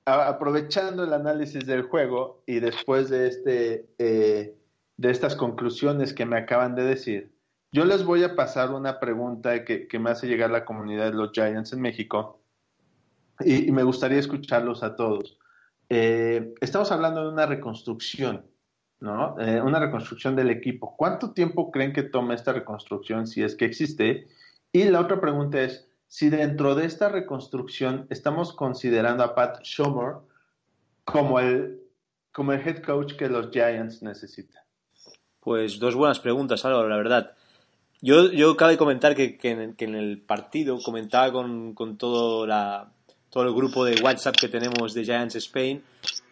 [0.05, 4.55] aprovechando el análisis del juego y después de, este, eh,
[4.97, 7.31] de estas conclusiones que me acaban de decir,
[7.71, 11.31] yo les voy a pasar una pregunta que, me hace llegar la comunidad de los
[11.31, 12.41] Giants en México
[13.39, 15.37] y, me gustaría escucharlos a todos.
[15.89, 18.45] Eh, estamos hablando de una reconstrucción,
[18.99, 19.39] ¿no?
[19.39, 20.95] Eh, una reconstrucción del equipo.
[20.97, 24.27] ¿Cuánto tiempo creen que toma esta reconstrucción si es que existe?
[24.71, 30.15] Y la otra pregunta es, si dentro de esta reconstrucción estamos considerando a Pat Shomer
[31.03, 31.81] como el,
[32.31, 34.63] como el head coach que los Giants necesitan.
[35.41, 37.37] Pues dos buenas preguntas, Álvaro, la verdad.
[38.01, 42.91] Yo, yo cabe comentar que, que, en, el partido comentaba con, con todo, la,
[43.31, 45.83] todo el grupo de WhatsApp que tenemos de Giants Spain,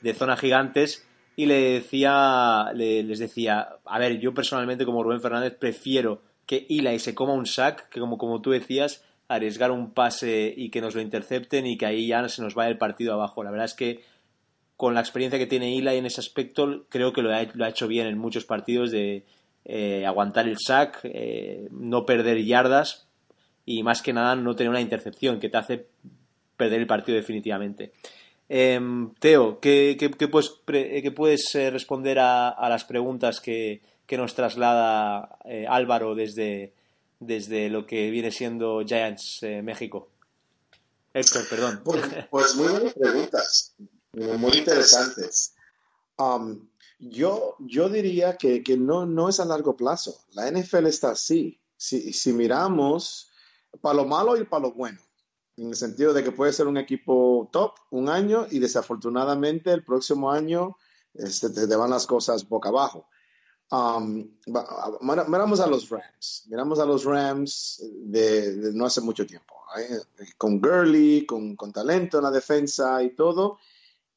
[0.02, 5.56] de Zona Gigantes, y le decía, les decía, a ver, yo personalmente como Rubén Fernández
[5.60, 10.54] prefiero que Eli se coma un sack, que como, como tú decías, arriesgar un pase
[10.56, 13.44] y que nos lo intercepten y que ahí ya se nos vaya el partido abajo.
[13.44, 14.04] La verdad es que
[14.78, 17.70] con la experiencia que tiene Eli en ese aspecto, creo que lo ha, lo ha
[17.70, 19.26] hecho bien en muchos partidos de
[19.66, 23.08] eh, aguantar el sack, eh, no perder yardas
[23.66, 25.88] y más que nada no tener una intercepción que te hace
[26.56, 27.92] perder el partido definitivamente.
[28.48, 29.98] Em, Teo, ¿qué,
[30.32, 30.62] puedes,
[31.16, 36.74] puedes eh, responder a, a, las preguntas que, que nos traslada Álvaro desde,
[37.20, 40.10] desde lo que viene siendo Giants México?
[41.12, 41.82] Héctor, perdón.
[41.84, 43.76] Pues, pues, muy buenas preguntas,
[44.14, 45.56] muy interesantes.
[46.18, 46.68] Um,
[47.00, 50.16] yo, yo diría que, que, no, no es a largo plazo.
[50.32, 51.60] La NFL está así.
[51.78, 53.32] Si, si miramos
[53.82, 55.00] para lo malo y para lo bueno,
[55.58, 59.84] en el sentido de que puede ser un equipo top un año y desafortunadamente el
[59.84, 60.78] próximo año
[61.14, 63.08] este, te van las cosas boca abajo.
[63.72, 64.30] Um,
[65.02, 70.24] miramos a los Rams, miramos a los Rams de, no hace mucho tiempo, ¿eh?
[70.38, 73.58] con Gurley, con, con, talento en la defensa y todo,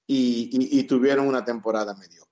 [0.06, 2.27] y, y, tuvieron una temporada mediocre.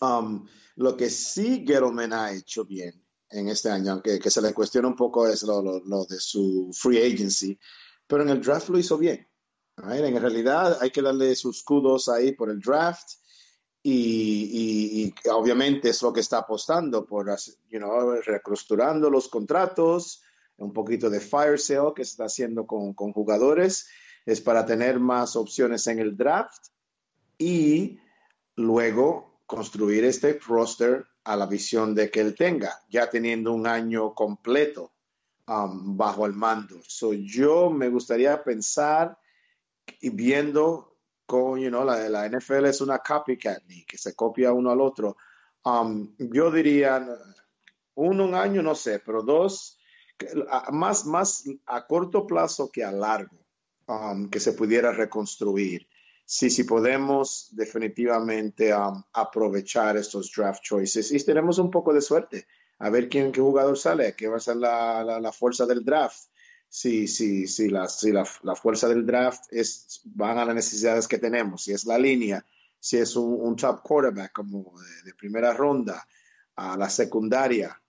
[0.00, 4.54] Um, lo que sí Gettleman ha hecho bien en este año, aunque que se le
[4.54, 7.58] cuestiona un poco es lo, lo, de su free agency,
[8.06, 9.28] pero en el draft lo hizo bien.
[9.76, 13.08] En realidad hay que darle sus kudos ahí por el draft
[13.82, 17.26] y, obviamente es lo que está apostando por,
[17.70, 20.22] you know, reestructurando los contratos,
[20.58, 23.88] un poquito de fire sale que se está haciendo con, con jugadores,
[24.26, 26.66] es para tener más opciones en el draft
[27.38, 27.98] y
[28.56, 34.14] luego construir este roster a la visión de que él tenga, ya teniendo un año
[34.14, 34.92] completo
[35.48, 36.80] um, bajo el mando.
[36.86, 39.18] So, yo me gustaría pensar
[40.00, 44.70] y viendo con, you know, la, la NFL es una copycat que se copia uno
[44.70, 45.16] al otro.
[45.64, 47.04] Um, yo diría,
[47.96, 49.80] uno, un año, no sé, pero dos,
[50.70, 53.36] más, más a corto plazo que a largo,
[53.88, 55.88] um, que se pudiera reconstruir.
[56.32, 62.46] Sí, sí podemos definitivamente um, aprovechar estos draft choices y tenemos un poco de suerte.
[62.78, 65.84] A ver quién, qué jugador sale, qué va a ser la, la, la fuerza del
[65.84, 66.28] draft.
[66.68, 71.18] Si, si, si, la, si la, fuerza del draft es, van a las necesidades que
[71.18, 72.46] tenemos, si es la línea,
[72.78, 74.72] si es un, top quarterback como
[75.04, 76.06] de, primera ronda,
[76.54, 77.82] a la secundaria,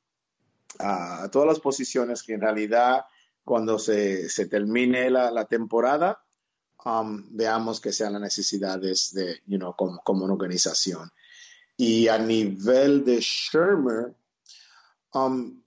[0.79, 3.05] a, todas las posiciones que en realidad
[3.43, 6.23] cuando se, se termine la, la temporada,
[7.29, 11.11] veamos que sean las necesidades de, you know, como, como una organización.
[11.77, 14.15] Y a nivel de Shermer,
[15.13, 15.61] um,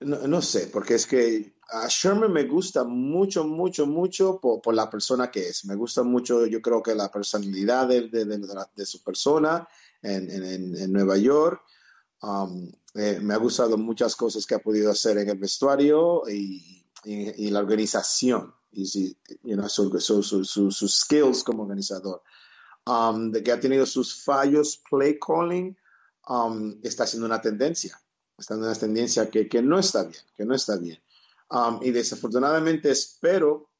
[0.00, 4.90] no, no, sé, porque es que a Sherman me gusta mucho, mucho, mucho por, la
[4.90, 5.64] persona que es.
[5.64, 9.66] Me gusta mucho, yo creo que la personalidad de, de, su persona
[10.02, 11.62] en, Nueva York.
[12.22, 16.80] Um, eh, me ha gustado muchas cosas que ha podido hacer en el vestuario y,
[17.04, 22.22] la organización y sus skills como organizador.
[22.86, 25.74] Um, de que ha tenido sus fallos play calling,
[26.28, 27.98] um, está siendo una tendencia.
[28.36, 31.00] Está siendo una tendencia que, que no está bien, que no está bien.
[31.50, 33.70] Um, y desafortunadamente espero,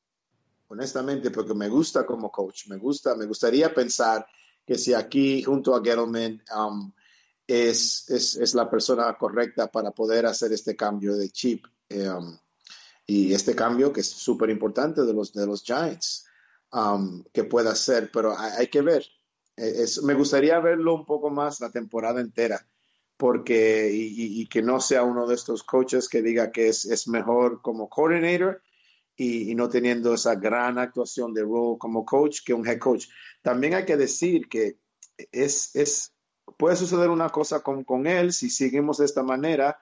[0.69, 4.27] honestamente, porque me gusta como coach, me gusta, me gustaría pensar
[4.67, 6.93] que si aquí junto a Gettleman um,
[7.47, 12.39] es, es, la persona correcta para poder hacer este cambio de chip um,
[13.07, 16.27] y este cambio que es súper importante de los, de los Giants
[17.33, 19.05] que pueda hacer, pero hay, que ver.
[19.57, 22.67] E, me gustaría verlo un poco más la temporada entera
[23.17, 27.89] porque y, que no sea uno de estos coaches que diga que es, mejor como
[27.89, 28.61] coordinator
[29.17, 33.07] y, no teniendo esa gran actuación de role como coach que un head coach.
[33.43, 34.79] También hay que decir que
[35.31, 36.13] es, es
[36.59, 39.79] puede suceder una cosa con, con él si seguimos de esta manera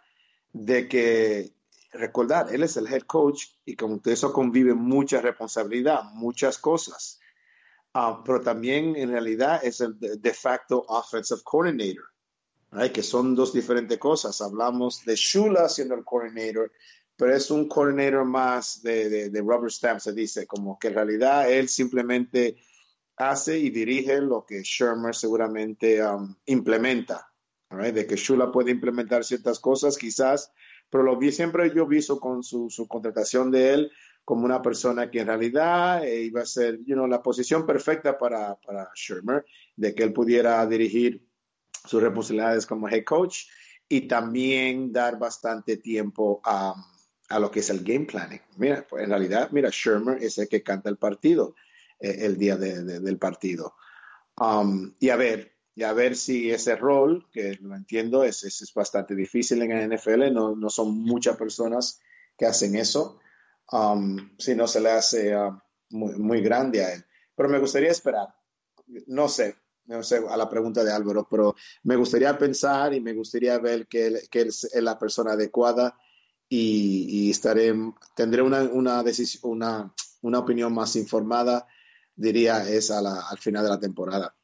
[0.52, 1.54] de que
[1.92, 7.20] recordar, él es el head coach y con eso convive mucha responsabilidad, muchas cosas.
[7.94, 12.12] Ah, pero también en realidad es el de facto offensive coordinator
[12.92, 14.40] que son dos diferentes cosas.
[14.40, 16.72] Hablamos de Shula siendo el coordinator,
[17.16, 21.50] pero es un coordinator más de, de, rubber stamp, se dice, como que en realidad
[21.50, 22.56] él simplemente
[23.16, 27.28] hace y dirige lo que Shermer seguramente um, implementa.
[27.70, 30.52] De que Shula puede implementar ciertas cosas, quizás,
[30.92, 33.92] pero lo vi siempre yo visto con su, su contratación de él
[34.26, 38.18] como una persona que en realidad eh, iba a ser you know, la posición perfecta
[38.18, 41.26] para, para Shermer, de que él pudiera dirigir
[41.86, 43.46] sus responsabilidades como head coach
[43.88, 46.74] y también dar bastante tiempo a,
[47.30, 48.42] a lo que es el game planning.
[48.58, 51.54] Mira, pues en realidad, mira, Shermer es el que canta el partido
[51.98, 53.76] eh, el día de, del partido.
[54.36, 58.72] Um, y a ver, y a ver si ese rol, que lo entiendo, es, es,
[58.74, 62.00] bastante difícil en el NFL, no, no, son muchas personas
[62.36, 63.20] que hacen eso,
[63.70, 65.58] um, si no se le hace uh,
[65.90, 67.04] muy, muy grande a él.
[67.34, 68.28] Pero me gustaría esperar,
[69.06, 69.56] no sé,
[69.86, 71.54] no sé, a la pregunta de Álvaro, pero
[71.84, 75.98] me gustaría pensar y me gustaría ver que él, que es la persona adecuada
[76.48, 77.74] y, estaré,
[78.14, 81.66] tendré una, una, decisión, una, una opinión más informada,
[82.14, 84.34] diría, es al final de la temporada.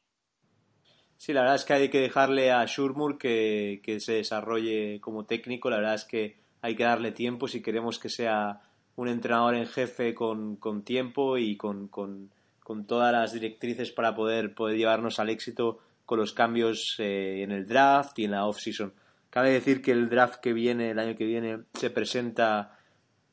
[1.19, 5.25] Sí, la verdad es que hay que dejarle a Shurmur que, que se desarrolle como
[5.25, 5.69] técnico.
[5.69, 8.61] La verdad es que hay que darle tiempo si queremos que sea
[8.95, 12.31] un entrenador en jefe con, con tiempo y con, con
[12.69, 17.49] con todas las directrices para poder, poder llevarnos al éxito con los cambios eh, en
[17.49, 18.93] el draft y en la off-season.
[19.31, 22.77] Cabe decir que el draft que viene, el año que viene, se presenta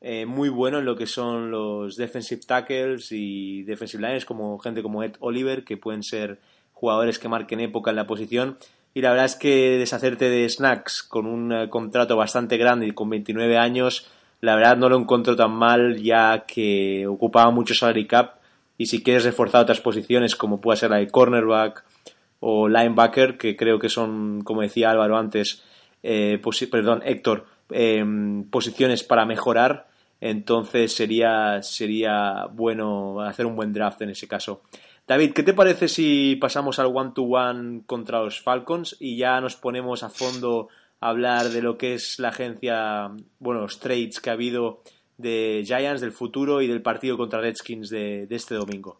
[0.01, 4.81] eh, muy bueno en lo que son los defensive tackles y defensive lines, como gente
[4.81, 6.39] como Ed Oliver, que pueden ser
[6.79, 8.57] jugadores que marquen época en la posición.
[8.93, 12.91] y la verdad es que deshacerte de Snacks con un eh, contrato bastante grande y
[12.91, 14.07] con 29 años,
[14.41, 18.37] la verdad no lo encuentro tan mal ya que ocupaba mucho salary cap
[18.77, 21.83] y si quieres reforzar otras posiciones como pueda ser la de cornerback
[22.39, 25.63] o linebacker, que creo que son, como decía Álvaro antes,
[26.03, 26.39] eh,
[26.71, 29.87] perdón, Héctor, em, posiciones para mejorar,
[30.21, 34.61] entonces sería, sería bueno hacer un buen draft en ese caso.
[35.07, 40.03] David, ¿qué te parece si pasamos al one-to-one contra los Falcons y ya nos ponemos
[40.03, 40.67] a fondo
[40.99, 44.81] a hablar de lo que es la agencia, bueno, los trades que ha habido
[45.17, 48.99] de Giants del futuro y del partido contra Redskins de, de este domingo?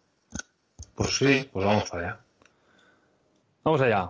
[0.96, 2.20] Pues sí, pues vamos allá.
[3.66, 4.10] Vamos allá.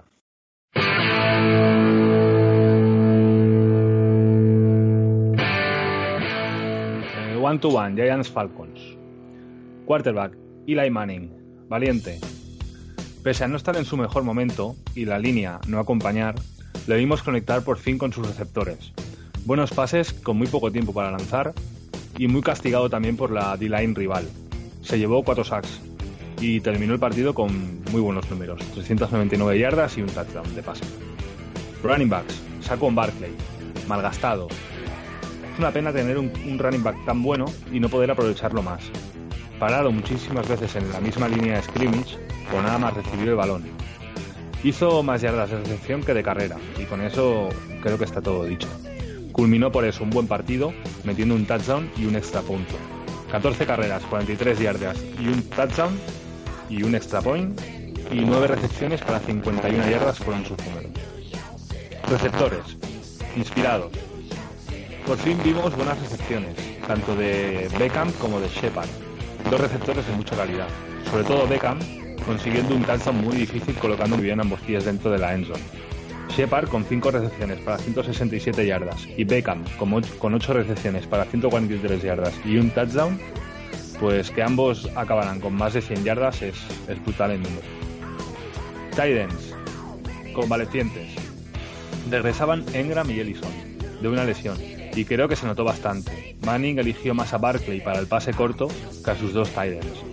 [7.16, 8.80] Eh, one to one, Giants Falcons.
[9.88, 10.38] Quarterback,
[10.68, 12.20] Eli Manning, valiente.
[13.24, 16.36] Pese a no estar en su mejor momento y la línea no acompañar,
[16.88, 18.94] le vimos conectar por fin con sus receptores.
[19.46, 21.54] Buenos pases con muy poco tiempo para lanzar
[22.18, 24.28] y muy castigado también por la D-line rival.
[24.82, 25.82] Se llevó cuatro sacks
[26.40, 30.86] y terminó el partido con muy buenos números, 399 yardas y un touchdown de pase.
[31.84, 33.32] Running backs, Saquon Barkley,
[33.88, 34.48] malgastado.
[35.54, 38.82] Es una pena tener un, un running back tan bueno y no poder aprovecharlo más.
[39.60, 42.18] Parado muchísimas veces en la misma línea de scrimmage
[42.52, 43.64] con nada más recibir el balón.
[44.64, 47.50] Hizo más yardas de recepción que de carrera y con eso
[47.82, 48.68] creo que está todo dicho.
[49.32, 52.76] Culminó por eso un buen partido, metiendo un touchdown y un extra punto.
[53.32, 56.00] 14 carreras, 43 yardas y un touchdown
[56.70, 57.60] y un extra point
[58.12, 60.92] y 9 recepciones para 51 yardas fueron sus números.
[62.10, 62.78] Receptores,
[63.36, 63.92] inspirados.
[65.06, 66.56] Por fin vimos buenas recepciones,
[66.86, 69.07] tanto de Beckham como de Shepard.
[69.50, 70.68] Dos receptores de mucha calidad.
[71.10, 71.80] Sobre todo Beckham,
[72.26, 75.64] consiguiendo un touchdown muy difícil colocando muy bien ambos pies dentro de la endzone.
[76.36, 82.34] Shepard con 5 recepciones para 167 yardas y Beckham con 8 recepciones para 143 yardas
[82.44, 83.18] y un touchdown,
[84.02, 86.58] pues que ambos acabarán con más de 100 yardas es,
[86.90, 87.68] es brutal en número.
[88.92, 89.56] Titans,
[90.34, 91.16] convalecientes.
[92.12, 93.52] Regresaban Engram y Ellison
[94.02, 96.36] de una lesión y creo que se notó bastante.
[96.44, 98.68] Manning eligió más a Barkley para el pase corto
[99.06, 100.04] que a sus dos Titans.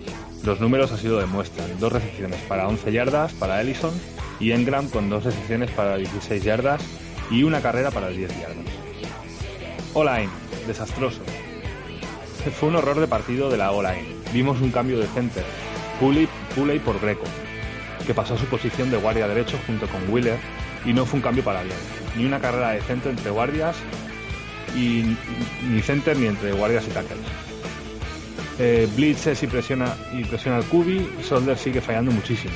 [0.43, 1.79] Los números así lo demuestran.
[1.79, 3.93] Dos recepciones para 11 yardas para Ellison
[4.39, 6.83] y Engram con dos recepciones para 16 yardas
[7.31, 8.65] y una carrera para 10 yardas.
[9.93, 10.29] O-line,
[10.67, 11.21] desastroso.
[12.59, 14.13] Fue un horror de partido de la O-line.
[14.33, 15.43] Vimos un cambio de center,
[15.99, 17.25] Pulley, por Greco,
[18.05, 20.37] que pasó a su posición de guardia derecho junto con Wheeler
[20.85, 21.77] y no fue un cambio para bien.
[22.15, 23.75] Ni una carrera de center entre guardias
[24.75, 25.15] y
[25.69, 27.25] ni center ni entre guardias y tackles.
[28.59, 32.53] Eh, blitzes y presiona, y presiona al Kubi, Solder sigue fallando muchísimo.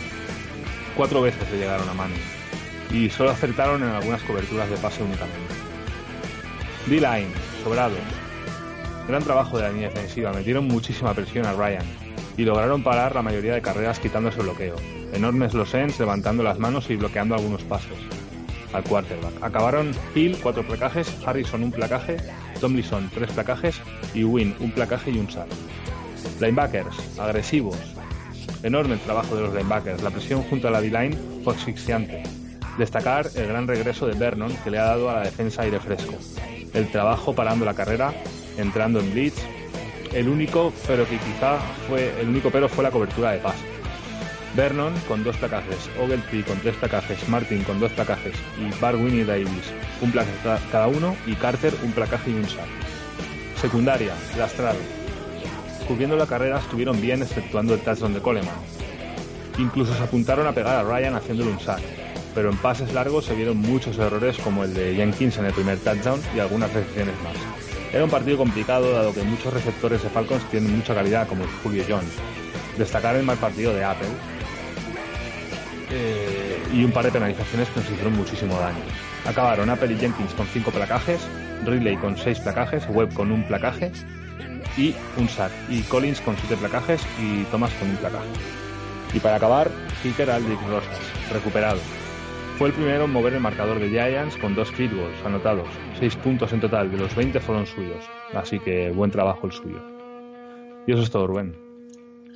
[0.96, 2.20] Cuatro veces le llegaron a Manning
[2.92, 5.54] y solo acertaron en algunas coberturas de pase únicamente.
[6.88, 7.32] D-line,
[7.64, 7.96] sobrado.
[9.08, 11.86] Gran trabajo de la línea defensiva, metieron muchísima presión a Ryan
[12.38, 14.76] y lograron parar la mayoría de carreras quitándose el bloqueo.
[15.14, 17.98] Enormes los ends levantando las manos y bloqueando algunos pasos
[18.74, 19.42] al quarterback.
[19.42, 22.18] Acabaron Hill, cuatro placajes, Harrison, un placaje,
[22.60, 23.80] Tomlinson, tres placajes
[24.14, 25.48] y Wynn, un placaje y un sack.
[26.40, 27.78] Linebackers, agresivos.
[28.64, 30.04] Enorme el trabajo de los linebackers.
[30.04, 32.24] La presión junto a la D-line fue asfixiante.
[32.78, 36.14] Destacar el gran regreso de Vernon que le ha dado a la defensa aire fresco.
[36.74, 38.14] El trabajo parando la carrera,
[38.58, 39.42] entrando en blitz.
[40.14, 41.58] El único, pero que quizá
[41.88, 43.79] fue el único pero fue la cobertura de pase.
[44.56, 49.24] Vernon con dos placajes, Ogilvy con tres placajes, Martin con dos placajes y Barwin y
[49.24, 49.72] Davis
[50.02, 50.32] un placaje
[50.72, 52.68] cada uno y Carter un placaje y un sack.
[53.60, 54.80] Secundaria, lastrado.
[55.88, 58.56] Cubriendo la carrera estuvieron bien exceptuando el touchdown de Coleman.
[59.58, 61.82] Incluso se apuntaron a pegar a Ryan haciéndole un sack,
[62.34, 65.78] pero en pases largos se vieron muchos errores como el de Jenkins en el primer
[65.80, 67.36] touchdown y algunas recepciones más.
[67.92, 71.84] Era un partido complicado dado que muchos receptores de Falcons tienen mucha calidad como Julio
[71.88, 72.14] Jones.
[72.78, 74.08] Destacar el mal partido de Apple,
[75.92, 78.84] eh, y un par de penalizaciones que nos hicieron muchísimo daño.
[79.26, 81.28] Acabaron Apple y Jenkins con 5 placajes,
[81.66, 83.92] Ridley con 6 placajes, Webb con un placaje
[84.78, 88.30] y un sack, y Collins con 7 placajes y Thomas con un placaje.
[89.14, 89.70] Y para acabar,
[90.04, 91.00] Peter Aldrich Rosas,
[91.32, 91.80] recuperado.
[92.58, 95.68] Fue el primero en mover el marcador de Giants con dos field goals anotados.
[96.00, 98.04] 6 puntos en total, de los 20 fueron suyos.
[98.34, 99.82] Así que buen trabajo el suyo.
[100.86, 101.69] Y eso es todo, Rubén.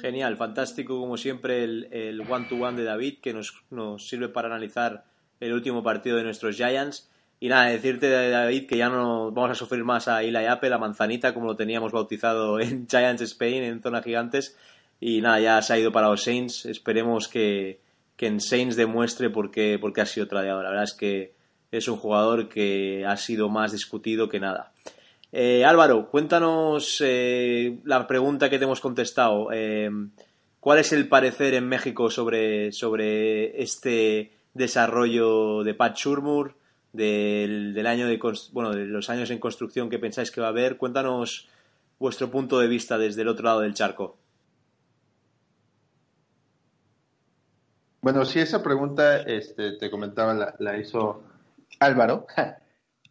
[0.04, 5.06] Genial, fantástico como siempre el one-to-one de David que nos, nos, sirve para analizar
[5.40, 7.10] el último partido de nuestros Giants.
[7.40, 11.34] Y nada, decirte David que ya no vamos a sufrir más a Eli la manzanita,
[11.34, 14.58] como lo teníamos bautizado en Giants Spain, en zona gigantes.
[15.00, 16.66] Y nada, ya se ha ido para los Saints.
[16.66, 17.80] Esperemos que,
[18.18, 20.62] que en Saints demuestre por qué, por qué ha sido tradeado.
[20.64, 21.34] La verdad es que
[21.72, 24.73] es un jugador que ha sido más discutido que nada.
[25.36, 29.50] Eh, Álvaro, cuéntanos eh, la pregunta que te hemos contestado.
[29.52, 29.90] Eh,
[30.60, 36.56] ¿Cuál es el parecer en México sobre, sobre este desarrollo de Pat Shurmur,
[36.92, 38.20] del, del año de,
[38.52, 40.78] bueno, de los años en construcción que pensáis que va a haber?
[40.78, 41.50] Cuéntanos
[41.98, 44.18] vuestro punto de vista desde el otro lado del charco.
[48.02, 51.24] Bueno, sí, esa pregunta este, te comentaba, la, la hizo
[51.80, 52.28] Álvaro.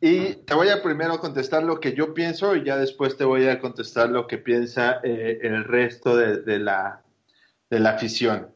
[0.05, 3.47] Y te voy a primero contestar lo que yo pienso y ya después te voy
[3.47, 7.05] a contestar lo que piensa eh, el resto de, la,
[7.71, 8.49] de la afición.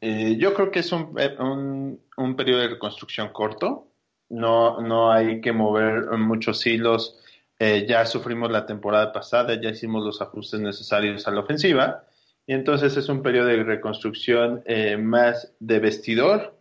[0.00, 3.88] Eh, yo creo que es un, eh, un, un, periodo de reconstrucción corto.
[4.28, 7.18] No, no hay que mover muchos hilos.
[7.58, 12.04] ya sufrimos la temporada pasada, ya hicimos los ajustes necesarios a la ofensiva.
[12.46, 14.62] Y entonces es un periodo de reconstrucción
[15.00, 16.55] más de vestidor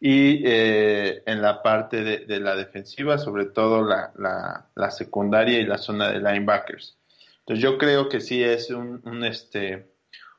[0.00, 4.12] y eh, en la parte de, la defensiva, sobre todo la,
[4.74, 6.96] la, secundaria y la zona de linebackers.
[7.40, 9.90] Entonces yo creo que sí es un, este,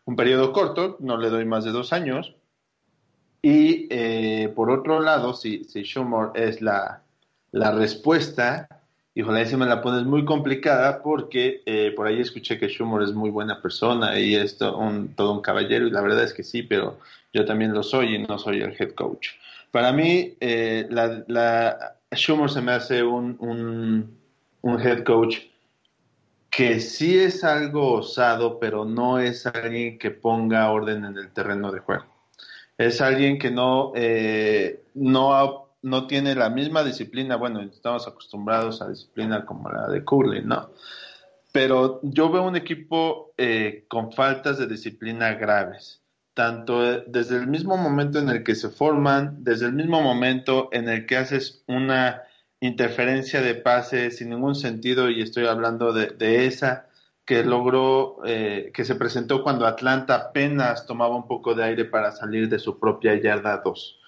[0.05, 2.33] un periodo corto, no le doy más de dos años.
[3.43, 7.03] Y eh, por otro lado, si, si Schumer es la,
[7.51, 8.67] la respuesta,
[9.13, 13.13] híjole, se me la pones muy complicada porque eh, por ahí escuché que Schumer es
[13.13, 16.63] muy buena persona y es un, todo un caballero y la verdad es que sí,
[16.63, 16.97] pero
[17.31, 19.29] yo también lo soy y no soy el head coach.
[19.71, 23.37] Para mí, eh, la, la, Schumer se me hace un,
[24.61, 25.37] un, head coach
[26.49, 31.71] que sí es algo osado, pero no es alguien que ponga orden en el terreno
[31.71, 32.05] de juego.
[32.77, 37.37] Es alguien que no, eh, no, tiene la misma disciplina.
[37.37, 40.71] Bueno, estamos acostumbrados a disciplina como la de Curly, ¿no?
[41.53, 46.00] Pero yo veo un equipo eh, con faltas de disciplina graves
[46.41, 50.89] tanto desde el mismo momento en el que se forman, desde el mismo momento en
[50.89, 52.23] el que haces una
[52.59, 56.87] interferencia de pase sin ningún sentido, y estoy hablando de, esa
[57.25, 62.11] que logró, eh, que se presentó cuando Atlanta apenas tomaba un poco de aire para
[62.11, 63.99] salir de su propia yarda 2.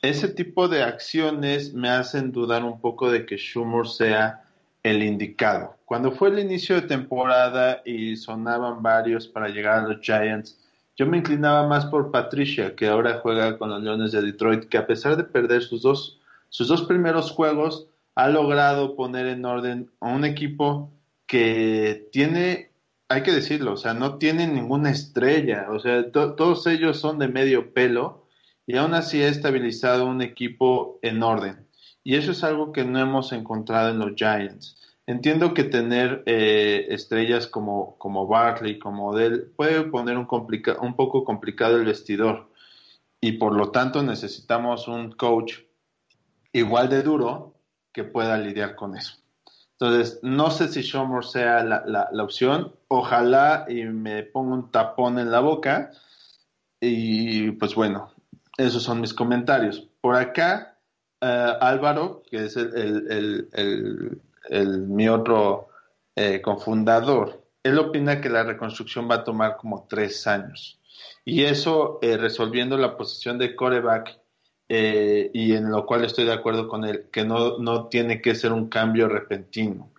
[0.00, 4.42] Ese tipo de acciones me hacen dudar un poco de que Schumer sea
[4.82, 5.76] el indicado.
[5.84, 10.63] Cuando fue el inicio de temporada y sonaban varios para llegar a los Giants,
[10.96, 14.78] yo me inclinaba más por Patricia, que ahora juega con los Leones de Detroit, que
[14.78, 19.90] a pesar de perder sus dos, sus dos primeros juegos, ha logrado poner en orden
[20.00, 20.92] a un equipo
[21.26, 22.70] que tiene,
[23.08, 27.28] hay que decirlo, o sea, no tiene ninguna estrella, o sea, todos ellos son de
[27.28, 28.28] medio pelo
[28.66, 31.66] y aún así ha estabilizado un equipo en orden.
[32.04, 34.76] Y eso es algo que no hemos encontrado en los Giants.
[35.06, 40.26] Entiendo que tener eh, estrellas como, como Barkley, como Dell, puede poner un,
[40.80, 42.48] un poco complicado el vestidor
[43.20, 45.58] y por lo tanto necesitamos un coach
[46.52, 47.54] igual de duro
[47.92, 49.16] que pueda lidiar con eso.
[49.72, 52.74] Entonces, no sé si Shomer sea la, la, opción.
[52.88, 55.90] Ojalá y me ponga un tapón en la boca.
[56.80, 58.12] Y pues bueno,
[58.56, 59.88] esos son mis comentarios.
[60.00, 60.78] Por acá,
[61.20, 65.68] eh, Álvaro, que es el el, mi otro
[66.16, 70.78] eh, confundador, él opina que la reconstrucción va a tomar como tres años.
[71.24, 74.18] Y eso eh, resolviendo la posición de coreback,
[74.68, 78.34] eh, y en lo cual estoy de acuerdo con él, que no, no tiene que
[78.34, 79.90] ser un cambio repentino.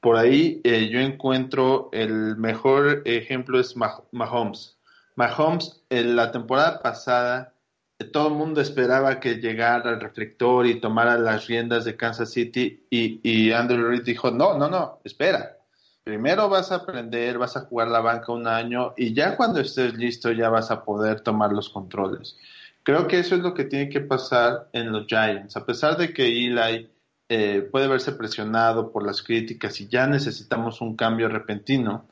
[0.00, 4.76] Por ahí yo encuentro el mejor ejemplo es Mahomes.
[5.16, 7.53] Mahomes, en la temporada pasada,
[7.98, 12.86] todo el mundo esperaba que llegara al reflector y tomara las riendas de Kansas City
[12.90, 15.58] y, Andrew Reid dijo, no, no, no, espera.
[16.02, 19.94] Primero vas a aprender, vas a jugar la banca un año y ya cuando estés
[19.94, 22.36] listo ya vas a poder tomar los controles.
[22.82, 25.56] Creo que eso es lo que tiene que pasar en los Giants.
[25.56, 26.90] A pesar de que Eli
[27.30, 32.06] eh, puede verse presionado por las críticas y ya necesitamos un cambio repentino,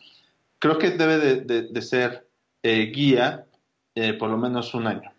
[0.58, 2.26] creo que debe de, ser
[2.62, 3.44] eh, guía
[3.94, 5.12] eh, por lo menos un año.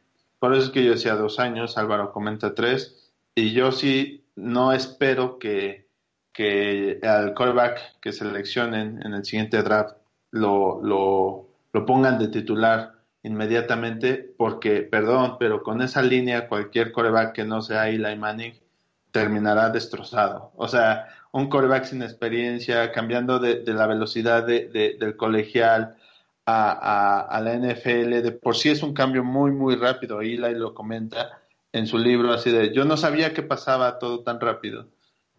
[0.44, 4.74] Por eso es que yo decía dos años, Álvaro comenta tres, y yo sí no
[4.74, 5.88] espero que,
[6.34, 9.96] que al callback que seleccionen en el siguiente draft
[10.32, 12.92] lo, lo, lo pongan de titular
[13.24, 18.60] inmediatamente, porque, perdón, pero con esa línea cualquier coreback que no sea Eli Manning
[19.12, 20.52] terminará destrozado.
[20.58, 25.96] O sea, un coreback sin experiencia, cambiando de, la velocidad de, del colegial
[26.46, 30.22] a, a, la NFL, de por sí es un cambio muy, muy rápido.
[30.22, 31.42] Eli lo comenta
[31.72, 34.90] en su libro, así de, yo no sabía que pasaba todo tan rápido.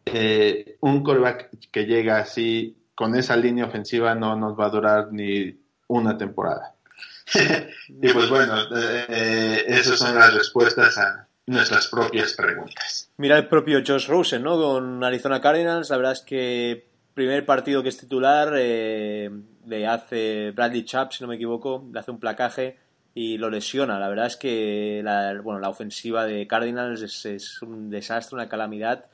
[0.06, 5.12] Eh, un coreback que llega así, con esa línea ofensiva, no nos va a durar
[5.12, 6.74] ni una temporada.
[7.88, 13.10] y pues bueno, eh, eh, esas son las respuestas a nuestras propias preguntas.
[13.16, 14.60] Mira el propio Josh Rosen, ¿no?
[14.60, 19.30] Con Arizona Cardinals, la verdad es que primer partido que es titular eh,
[19.66, 22.76] le hace Bradley Chubb, si no me equivoco, le hace un placaje
[23.14, 23.98] y lo lesiona.
[23.98, 29.06] La verdad es que la, bueno, la ofensiva de Cardinals es, un desastre, una calamidad.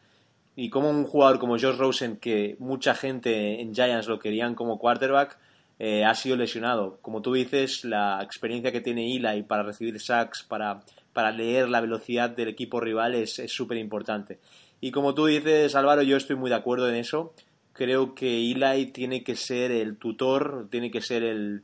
[0.57, 4.79] Y como un jugador como Josh Rosen, que mucha gente en Giants lo querían como
[4.79, 5.39] quarterback,
[5.79, 6.99] eh, ha sido lesionado.
[7.03, 10.81] Como tú dices, la experiencia que tiene Eli para recibir sacks, para,
[11.13, 14.39] para leer la velocidad del equipo rival es súper importante.
[14.81, 17.35] Y como tú dices, Álvaro, yo estoy muy de acuerdo en eso.
[17.81, 21.63] Creo que Eli tiene que ser el tutor, tiene que ser el,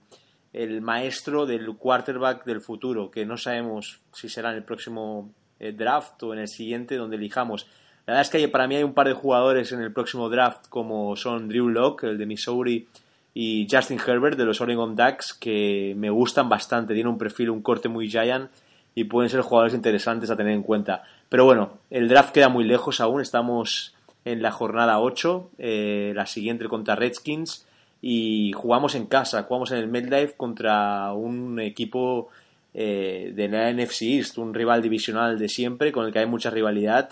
[0.81, 6.23] maestro del quarterback del futuro, que no sabemos si será en el próximo eh, draft
[6.23, 7.67] o en el siguiente donde elijamos.
[8.07, 10.69] La verdad es que para mí hay un par de jugadores en el próximo draft
[10.71, 12.89] como son Drew Locke, el de Missouri,
[13.35, 17.61] y Justin Herbert de los Oregon Ducks que me gustan bastante, tiene un perfil, un
[17.61, 18.51] corte muy giant
[18.95, 21.03] y pueden ser jugadores interesantes a tener en cuenta.
[21.29, 23.93] Pero bueno, el draft queda muy lejos aún, estamos
[24.27, 27.65] en la jornada 8, eh, la siguiente contra Redskins
[28.03, 32.29] y jugamos en casa, jugamos en el MetLife contra un equipo
[32.75, 36.51] eh, de la NFC East, un rival divisional de siempre con el que hay mucha
[36.51, 37.11] rivalidad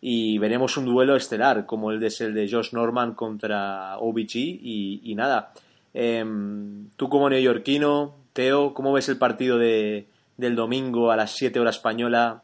[0.00, 5.14] y veremos un duelo estelar como el de el de Josh Norman contra OBG y,
[5.14, 5.52] nada.
[5.92, 10.06] Em, tú como neoyorquino, Teo, ¿cómo ves el partido de,
[10.38, 12.42] del domingo a las 7 horas española?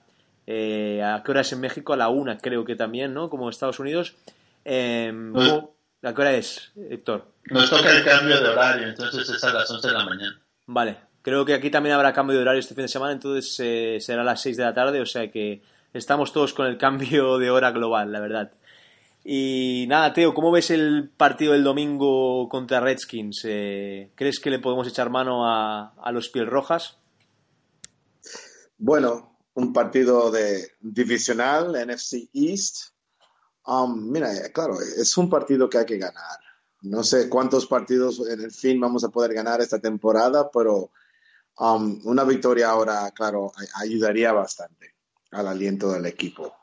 [0.55, 1.95] Eh, ¿A qué hora es en México?
[1.95, 3.31] A la 1 creo que también, ¿no?
[3.31, 4.15] Como Estados Unidos.
[4.67, 7.33] Em, ¿A qué hora es, Héctor?
[7.45, 10.41] Nos toca el cambio de horario, entonces es a las 11 de la mañana.
[10.67, 13.97] Vale, creo que aquí también habrá cambio de horario este fin de semana, entonces eh,
[13.99, 15.63] será a las 6 de la tarde, o sea que
[15.95, 18.53] estamos todos con el cambio de hora global, la verdad.
[19.25, 23.41] Y nada, Teo, ¿cómo ves el partido del domingo contra Redskins?
[23.47, 26.99] Eh, ¿Crees que le podemos echar mano a, a los piel rojas?
[28.77, 32.89] Bueno, un partido de divisional, NFC East.
[33.67, 36.39] Um, mira, claro, es un partido que hay que ganar.
[36.83, 40.91] No sé cuántos partidos en el fin vamos a poder ganar esta temporada, pero
[41.59, 44.97] um, una victoria ahora, claro, ayudaría bastante
[45.31, 46.55] al aliento del equipo.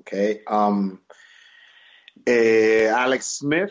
[0.00, 0.42] Okay.
[0.50, 0.98] Um,
[2.24, 3.70] eh, Alex Smith,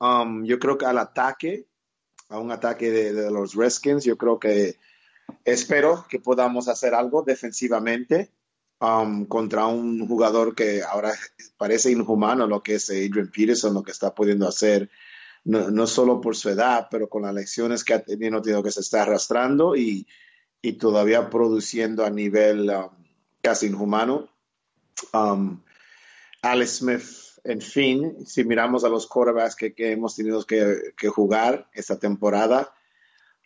[0.00, 1.68] um, yo creo que al ataque,
[2.28, 4.78] a un ataque de, los Redskins, yo creo que
[5.44, 8.32] espero que podamos hacer algo defensivamente
[8.80, 11.12] um, contra un jugador que ahora
[11.56, 14.90] parece inhumano, lo que es Adrian Peterson, lo que está pudiendo hacer,
[15.44, 19.02] no, solo por su edad, pero con las lecciones que ha tenido, que se está
[19.02, 20.06] arrastrando y,
[20.60, 22.70] y todavía produciendo a nivel
[23.40, 24.28] casi inhumano.
[25.12, 25.62] Um,
[26.42, 27.04] Alex Smith,
[27.44, 32.74] en fin, si miramos a los quarterbacks que, hemos tenido que, jugar esta temporada,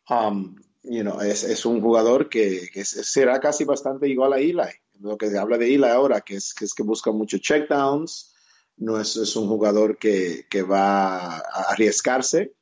[0.08, 4.70] um, you know, es, un jugador que, será casi bastante igual a Eli.
[5.00, 8.34] Lo que habla de Eli ahora, que es que, es que busca muchos checkdowns,
[8.76, 12.54] no es, es un jugador que, que, va a arriesgarse,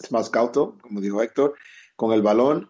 [0.00, 1.54] es más cauto, como dijo Héctor,
[1.96, 2.68] con el balón.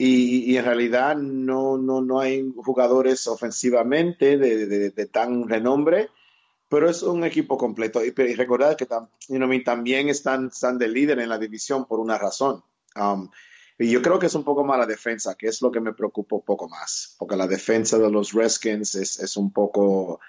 [0.00, 6.10] Y, en realidad no, no, no hay jugadores ofensivamente de, de, tan renombre,
[6.68, 8.04] pero es un equipo completo.
[8.04, 12.62] Y, y recordad que también están, están de líder en la división por una razón.
[12.94, 13.28] Um,
[13.78, 15.94] y yo creo que es un poco más la defensa, que es lo que me
[15.94, 20.20] preocupa un poco más, porque la defensa de los Redskins es, es un poco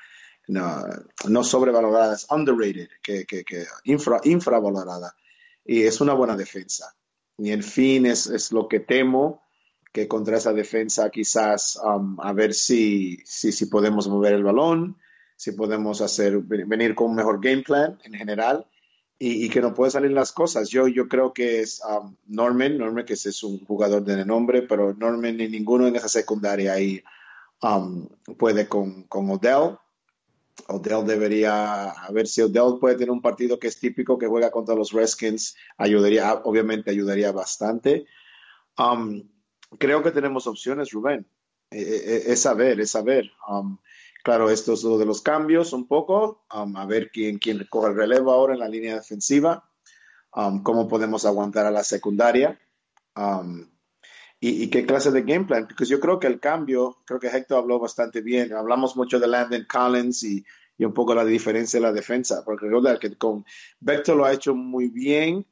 [0.48, 0.84] no,
[1.28, 5.16] no, sobrevalorada, es underrated, que, que, que infra, infravalorada.
[5.66, 6.96] Y es una buena defensa.
[7.38, 9.44] Y en fin, es, es lo que temo
[9.92, 14.98] que contra esa defensa quizás um, a ver si, si, si, podemos mover el balón,
[15.36, 18.68] si podemos hacer, venir con un mejor game plan en general
[19.22, 20.70] y, que no puede salir las cosas.
[20.70, 24.94] Yo, yo creo que es um, Norman, Norman que es un jugador de nombre, pero
[24.94, 27.04] Norman ni ninguno en esa secundaria ahí
[27.62, 28.08] um,
[28.38, 29.78] puede con, con Odell.
[30.68, 34.52] Odell debería, a ver si Odell puede tener un partido que es típico, que juega
[34.52, 38.06] contra los Redskins, ayudaría, obviamente ayudaría bastante.
[38.78, 39.28] Um,
[39.78, 41.28] creo que tenemos opciones, Rubén.
[41.72, 43.30] Eh, eh, eh, es saber, es saber.
[44.30, 47.66] Um, claro, esto es lo de los cambios un poco, um, a ver quién, quién
[47.68, 49.68] coge el relevo ahora en la línea defensiva,
[50.36, 52.60] um, cómo podemos aguantar a la secundaria
[54.40, 55.68] y, qué clase de game plan.
[55.68, 59.26] Porque yo creo que el cambio, creo que Héctor habló bastante bien, hablamos mucho de
[59.26, 60.46] Landon Collins y,
[60.78, 63.44] y un poco la diferencia de la defensa, porque creo que con
[63.80, 65.44] Vector lo ha hecho muy bien.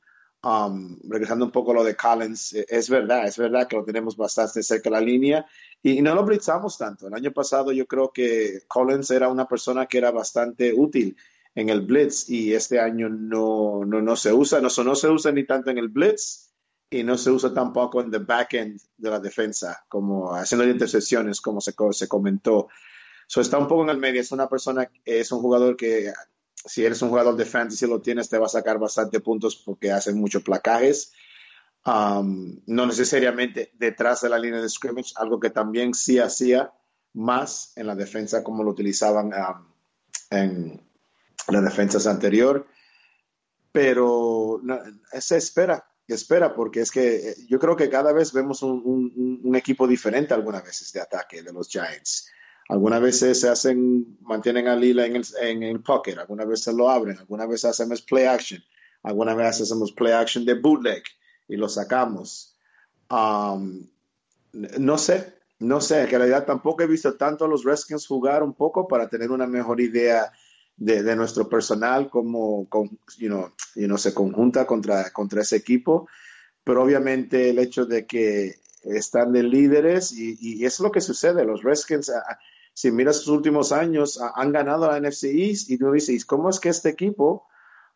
[0.47, 3.83] Um, regresando un poco a lo de Collins, eh, es verdad, es verdad que lo
[3.83, 5.45] tenemos bastante cerca de la línea
[5.83, 7.07] y, no lo blitzamos tanto.
[7.07, 11.17] El año pasado yo creo que Collins era una persona que era bastante útil
[11.53, 15.33] en el blitz y este año no, no, no se usa, no, no se usa
[15.33, 16.53] ni tanto en el blitz
[16.89, 21.41] y no se usa tampoco en the back end de la defensa, como haciendo intercepciones,
[21.41, 22.69] como se, se comentó.
[23.27, 26.13] So está un poco en el medio, es una persona, es un jugador que
[26.67, 29.91] si eres un jugador de fantasy lo tienes, te va a sacar bastante puntos porque
[29.91, 31.13] hace muchos placajes.
[31.85, 36.73] Um, no necesariamente detrás de la línea de scrimmage, algo que también sí hacía
[37.13, 39.73] más en la defensa como lo utilizaban um,
[40.29, 40.81] en
[41.47, 42.67] las defensas anterior.
[43.71, 44.61] Pero
[45.19, 49.87] se espera, espera, porque es que yo creo que cada vez vemos un, un equipo
[49.87, 52.29] diferente algunas veces de ataque de los Giants.
[52.69, 56.89] Algunas veces se hacen, mantienen a Lila en el, en el pocket, algunas veces lo
[56.89, 58.61] abren, algunas veces hacemos play action,
[59.03, 61.03] algunas veces hacemos play action de bootleg
[61.47, 62.57] y lo sacamos.
[63.09, 63.87] Um,
[64.51, 68.53] no sé, no sé, en realidad tampoco he visto tanto a los Redskins jugar un
[68.53, 70.31] poco para tener una mejor idea
[70.75, 75.55] de, de nuestro personal como, con, you know, you know, se conjunta contra, contra ese
[75.55, 76.07] equipo,
[76.63, 81.45] pero obviamente el hecho de que están de líderes y, y, es lo que sucede,
[81.45, 82.11] los Redskins
[82.77, 86.59] si miras sus últimos años, han ganado la NFC East y tú dices, ¿cómo es
[86.59, 87.47] que este equipo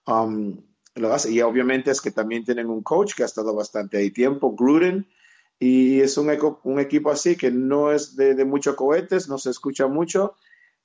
[0.08, 0.60] um,
[0.96, 1.32] lo hace?
[1.32, 5.08] Y obviamente es que también tienen un coach que ha estado bastante ahí tiempo, Gruden,
[5.60, 9.52] y es un, un equipo así que no es de, de muchos cohetes, no se
[9.52, 10.34] escucha mucho,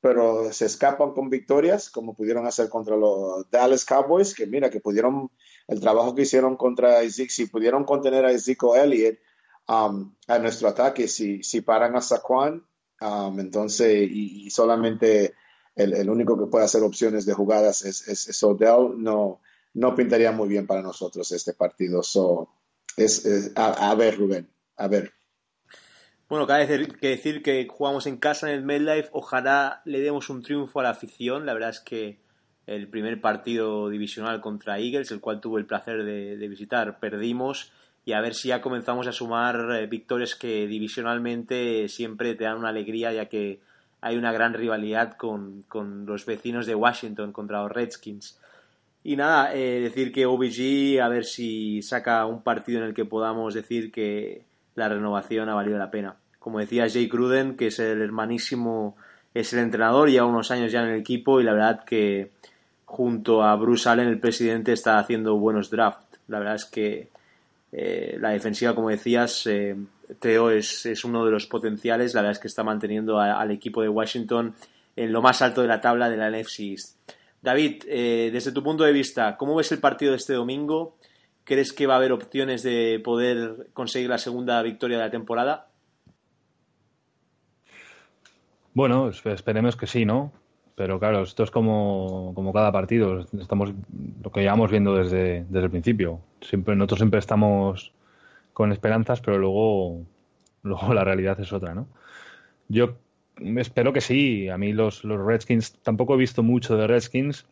[0.03, 4.80] pero se escapan con victorias, como pudieron hacer contra los Dallas Cowboys, que mira, que
[4.80, 5.30] pudieron,
[5.68, 9.18] el trabajo que hicieron contra Zeke, si pudieron contener a Ezekiel Elliott
[9.68, 12.62] um, a nuestro ataque, si, si paran a Saquon,
[13.01, 15.34] Um, entonces, y, solamente
[15.74, 19.40] el, único que puede hacer opciones de jugadas es, es, Odell, no,
[19.74, 22.03] no pintaría muy bien para nosotros este partido.
[22.03, 22.49] So,
[22.97, 25.12] es, a, ver, Rubén, a ver.
[26.28, 29.11] Bueno, cabe decir, que decir que jugamos en casa en el MedLife.
[29.12, 31.47] Ojalá le demos un triunfo a la afición.
[31.47, 32.20] La verdad es que
[32.66, 37.70] el primer partido divisional contra Eagles, el cual tuve el placer de visitar, perdimos
[38.07, 42.57] y a ver si ya comenzamos a sumar eh, victorias que divisionalmente siempre te dan
[42.57, 43.59] una alegría ya que
[44.00, 45.64] hay una gran rivalidad con,
[46.07, 48.40] los vecinos de Washington contra los Redskins.
[49.02, 53.04] Y nada, eh, decir que OBG a ver si saca un partido en el que
[53.04, 54.44] podamos decir que
[54.76, 56.14] la renovación ha valido la pena.
[56.38, 58.96] Como decía Jake Cruden, que es el hermanísimo,
[59.34, 62.30] es el entrenador, lleva unos años ya en el equipo y la verdad que
[62.84, 66.20] junto a Bruce Allen, el presidente, está haciendo buenos drafts.
[66.28, 67.15] La verdad es que
[67.78, 69.76] eh, la defensiva, como decías, eh,
[70.18, 72.14] Teo es, uno de los potenciales.
[72.14, 74.54] La verdad es que está manteniendo al equipo de Washington
[74.96, 76.96] en lo más alto de la tabla de la NFC East.
[77.42, 80.96] David, eh, desde tu punto de vista, ¿cómo ves el partido de este domingo?
[81.44, 85.68] ¿Crees que va a haber opciones de poder conseguir la segunda victoria de la temporada?
[88.72, 90.32] Bueno, esperemos que sí, ¿no?
[90.76, 93.26] Pero claro, esto es como, como cada partido.
[93.40, 93.72] Estamos
[94.22, 96.20] lo que llevamos viendo desde, desde el principio.
[96.42, 97.92] Siempre, nosotros siempre estamos
[98.52, 100.02] con esperanzas, pero luego,
[100.62, 101.88] luego la realidad es otra, ¿no?
[102.68, 102.98] Yo
[103.56, 104.50] espero que sí.
[104.50, 107.46] A mí los, los Redskins, tampoco he visto mucho de Redskins,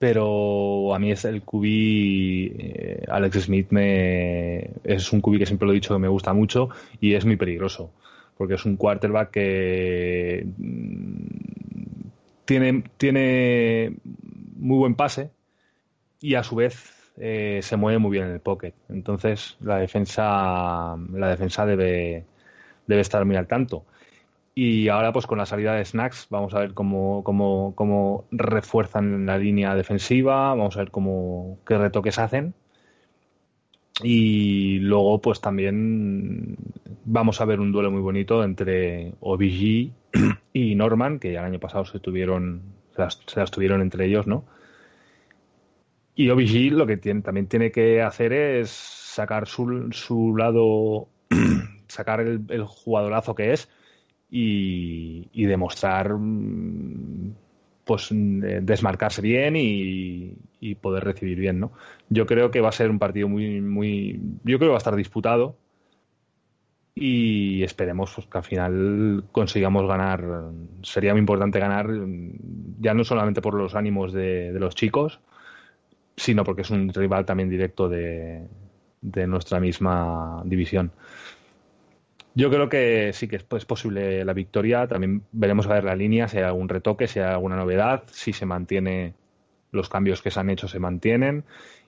[0.00, 5.66] pero a mí es el QB, eh, Alex Smith me, es un QB que siempre
[5.66, 7.92] lo he dicho que me gusta mucho y es muy peligroso,
[8.36, 10.44] porque es un quarterback que
[12.44, 13.96] tiene, tiene
[14.56, 15.30] muy buen pase
[16.20, 18.74] y a su vez eh, se mueve muy bien en el pocket.
[18.88, 22.24] Entonces la defensa, la defensa debe,
[22.86, 23.84] debe estar muy al tanto.
[24.54, 29.24] Y ahora, pues con la salida de Snacks, vamos a ver cómo, cómo, cómo refuerzan
[29.24, 32.54] la línea defensiva, vamos a ver cómo, qué retoques hacen.
[34.02, 36.56] Y luego, pues también
[37.04, 39.92] vamos a ver un duelo muy bonito entre OBG
[40.52, 42.62] y Norman, que ya el año pasado se tuvieron,
[42.94, 44.44] se las, tuvieron entre ellos, ¿no?
[46.14, 51.08] Y OBG lo que también tiene que hacer es sacar su, su lado,
[51.88, 53.68] sacar el, jugadorazo que es
[54.30, 57.34] y, y demostrar mm,
[57.84, 60.36] pues eh, desmarcarse bien y,
[60.80, 61.72] poder recibir bien, ¿no?
[62.08, 64.78] Yo creo que va a ser un partido muy, muy, yo creo que va a
[64.78, 65.56] estar disputado
[66.94, 70.50] y esperemos pues, que al final consigamos ganar.
[70.82, 71.88] Sería muy importante ganar,
[72.80, 75.20] ya no solamente por los ánimos de, los chicos,
[76.16, 78.46] sino porque es un rival también directo de,
[79.00, 80.92] de nuestra misma división.
[82.34, 84.86] Yo creo que sí que es posible la victoria.
[84.86, 88.32] También veremos a ver la línea, si hay algún retoque, si hay alguna novedad, si
[88.32, 89.14] se mantiene,
[89.70, 91.44] los cambios que se han hecho se mantienen.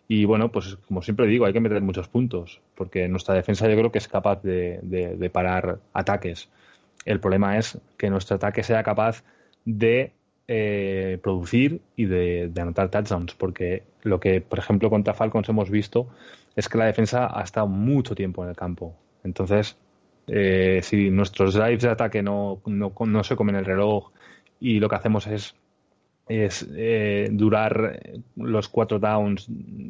[0.06, 3.76] Y bueno, pues como siempre digo, hay que meter muchos puntos, porque nuestra defensa yo
[3.76, 6.50] creo que es capaz de, parar ataques.
[7.06, 9.24] El problema es que nuestro ataque sea capaz
[9.64, 10.12] de
[10.46, 16.08] eh, producir y de, anotar touchdowns, porque lo que, por ejemplo, contra Falcons hemos visto
[16.54, 18.94] es que la defensa ha estado mucho tiempo en el campo.
[19.24, 19.78] Entonces,
[20.26, 24.10] eh, si nuestros drives de ataque no, no, se comen el reloj
[24.60, 25.54] y lo que hacemos es,
[26.28, 28.00] es eh, durar
[28.36, 29.48] los cuatro downs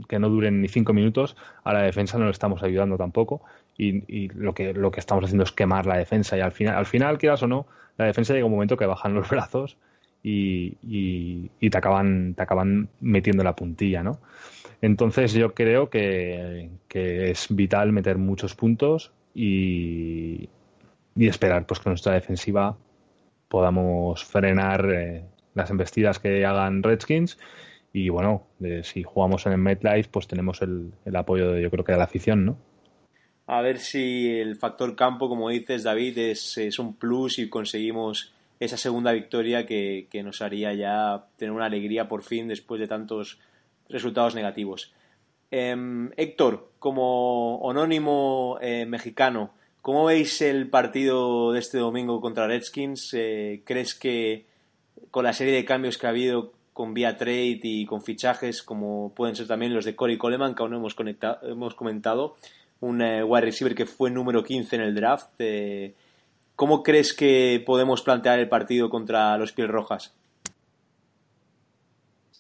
[0.09, 3.43] que no duren ni cinco minutos, a la defensa no le estamos ayudando tampoco
[3.77, 6.87] y, lo, que, lo que estamos haciendo es quemar la defensa y al final, al
[6.87, 7.67] final, quieras o no,
[7.97, 9.77] la defensa llega un momento que bajan los brazos
[10.23, 10.79] y,
[11.61, 14.21] y, te, acaban, te acaban metiendo la puntilla, ¿no?
[14.81, 20.49] Entonces yo creo que, es vital meter muchos puntos y,
[21.17, 22.77] esperar pues que nuestra defensiva
[23.49, 25.25] podamos frenar eh,
[25.55, 27.39] las embestidas que hagan Redskins
[27.93, 28.47] y bueno,
[28.83, 31.99] si jugamos en el MetLife pues tenemos el, el apoyo de, yo creo que de
[31.99, 32.59] la afición, ¿no?
[33.47, 38.33] A ver si el factor campo, como dices David, es, es un plus y conseguimos
[38.59, 43.39] esa segunda victoria que, nos haría ya tener una alegría por fin después de tantos
[43.89, 44.93] resultados negativos.
[45.57, 49.53] Em, Héctor, como anónimo eh, mexicano,
[49.83, 53.15] ¿cómo veis el partido de este domingo contra Redskins?
[53.15, 54.47] Eh, ¿Crees que
[55.13, 59.15] con la serie de cambios que ha habido con vía trade y con fichajes, como
[59.15, 60.97] pueden ser también los de Corey Coleman, que aún no hemos,
[61.45, 62.35] hemos comentado,
[62.81, 65.41] un eh, wide receiver que fue número 15 en el draft,
[66.57, 70.15] ¿Cómo crees que podemos plantear el partido contra los Piel Rojas?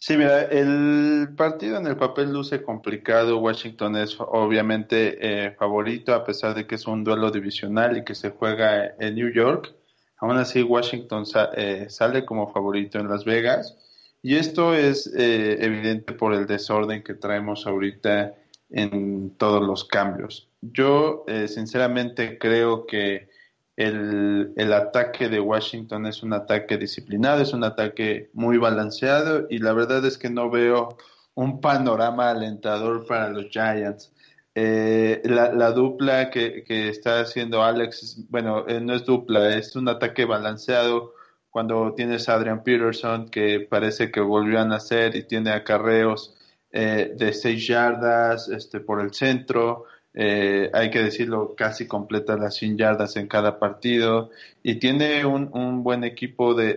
[0.07, 3.39] Sí, mira, el partido en el papel luce complicado.
[3.39, 8.15] Washington es obviamente eh, favorito, a pesar de que es un duelo divisional y que
[8.15, 9.73] se juega en New York.
[10.19, 11.25] Aún así, Washington
[11.57, 13.79] eh, sale como favorito en Las Vegas.
[14.21, 18.35] Y esto es eh, evidente por el desorden que traemos ahorita
[18.69, 20.51] en todos los cambios.
[20.61, 23.31] Yo, sinceramente, creo que
[23.77, 29.59] el, el, ataque de Washington es un ataque disciplinado, es un ataque muy balanceado y
[29.59, 30.97] la verdad es que no veo
[31.35, 34.12] un panorama alentador para los Giants.
[34.55, 39.89] Eh, la, dupla que, que, está haciendo Alex, bueno, eh, no es dupla, es un
[39.89, 41.14] ataque balanceado
[41.51, 46.37] cuando tienes a Adrian Peterson que parece que volvió a nacer y tiene acarreos
[46.70, 49.85] eh, de seis yardas este, por el centro.
[50.17, 54.31] Eh, hay que decirlo, casi completa las 100 yardas en cada partido
[54.62, 56.75] y tiene un, un buen equipo de,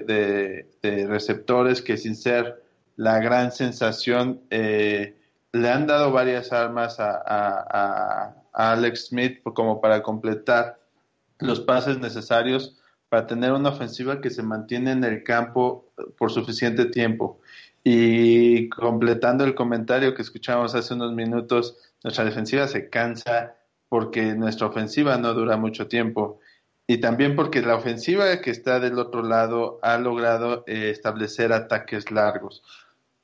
[0.81, 2.63] de, receptores que sin ser
[2.95, 5.15] la gran sensación eh,
[5.51, 10.79] le han dado varias armas a, a, a, Alex Smith como para completar
[11.37, 16.85] los pases necesarios para tener una ofensiva que se mantiene en el campo por suficiente
[16.85, 17.39] tiempo.
[17.83, 21.77] Y completando el comentario que escuchamos hace unos minutos,
[22.07, 23.57] nuestra defensiva se cansa
[23.89, 26.39] porque nuestra ofensiva no dura mucho tiempo
[26.87, 32.09] y también porque la ofensiva que está del otro lado ha logrado eh, establecer ataques
[32.09, 32.63] largos.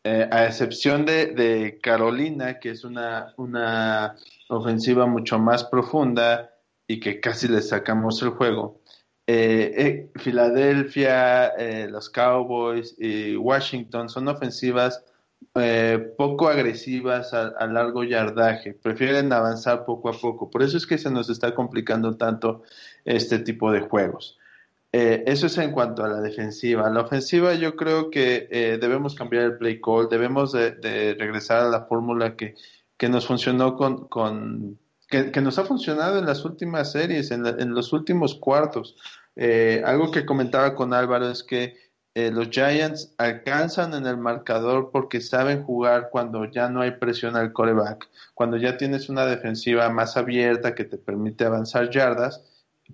[0.03, 4.17] Eh, a excepción de, Carolina, que es una, una
[4.49, 6.51] ofensiva mucho más profunda
[6.86, 8.81] y que casi le sacamos el juego.
[9.27, 11.53] Eh, Filadelfia,
[11.88, 15.05] los Cowboys y Washington son ofensivas
[15.56, 20.50] eh, poco agresivas a, largo yardaje, prefieren avanzar poco a poco.
[20.50, 22.64] Por eso es que se nos está complicando tanto
[23.06, 24.38] este tipo de juegos.
[24.91, 26.89] Eh, eso es en cuanto a la defensiva.
[26.89, 31.70] La ofensiva yo creo que eh, debemos cambiar el play call, debemos de, regresar a
[31.70, 32.56] la fórmula que,
[32.98, 34.80] que nos funcionó con, con
[35.10, 38.96] que, nos ha funcionado en las últimas series, en, en los últimos cuartos.
[39.86, 41.82] algo que comentaba con Álvaro es que
[42.16, 47.36] eh, los Giants alcanzan en el marcador porque saben jugar cuando ya no hay presión
[47.36, 52.43] al coreback, cuando ya tienes una defensiva más abierta que te permite avanzar yardas,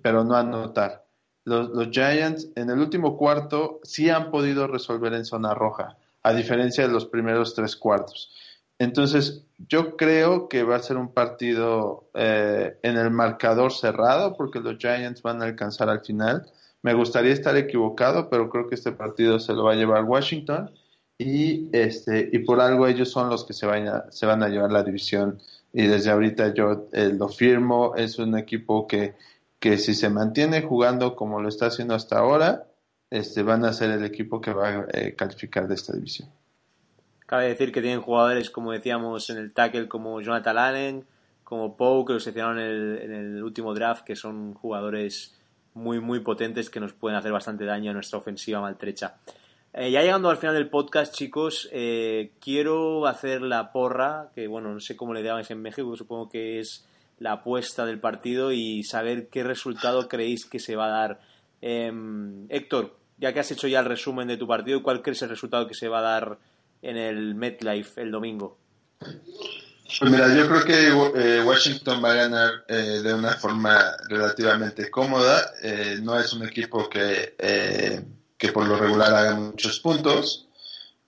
[0.02, 1.04] pero no anotar.
[1.44, 6.32] Los, los Giants en el último cuarto sí han podido resolver en zona roja, a
[6.32, 8.34] diferencia de los primeros tres cuartos.
[8.78, 14.60] Entonces, yo creo que va a ser un partido eh, en el marcador cerrado porque
[14.60, 16.50] los Giants van a alcanzar al final
[16.82, 20.70] me gustaría estar equivocado, pero creo que este partido se lo va a llevar Washington.
[21.18, 24.48] Y este y por algo ellos son los que se van a, se van a
[24.48, 25.38] llevar la división.
[25.72, 29.14] Y desde ahorita yo eh, lo firmo, es un equipo que,
[29.58, 32.66] que si se mantiene jugando como lo está haciendo hasta ahora,
[33.10, 36.30] este van a ser el equipo que va a eh, calificar de esta división.
[37.26, 41.04] Cabe decir que tienen jugadores, como decíamos, en el tackle como Jonathan Allen,
[41.44, 45.39] como Poe, que los seleccionaron en el, en el último draft, que son jugadores
[45.74, 49.16] muy, muy potentes que nos pueden hacer bastante daño a nuestra ofensiva maltrecha.
[49.72, 54.72] Eh, ya llegando al final del podcast, chicos, eh, quiero hacer la porra, que bueno,
[54.72, 56.84] no sé cómo le llamáis en México, supongo que es
[57.18, 61.20] la apuesta del partido y saber qué resultado creéis que se va a dar.
[61.60, 65.28] Em, Héctor, ya que has hecho ya el resumen de tu partido, ¿cuál crees el
[65.28, 66.38] resultado que se va a dar
[66.82, 68.56] en el MetLife el domingo?
[69.98, 70.88] Pues mira, yo creo que
[71.20, 75.52] eh, Washington va a ganar eh, de una forma relativamente cómoda.
[75.62, 77.34] Eh, no es un equipo que,
[78.36, 80.46] que por lo regular haga muchos puntos,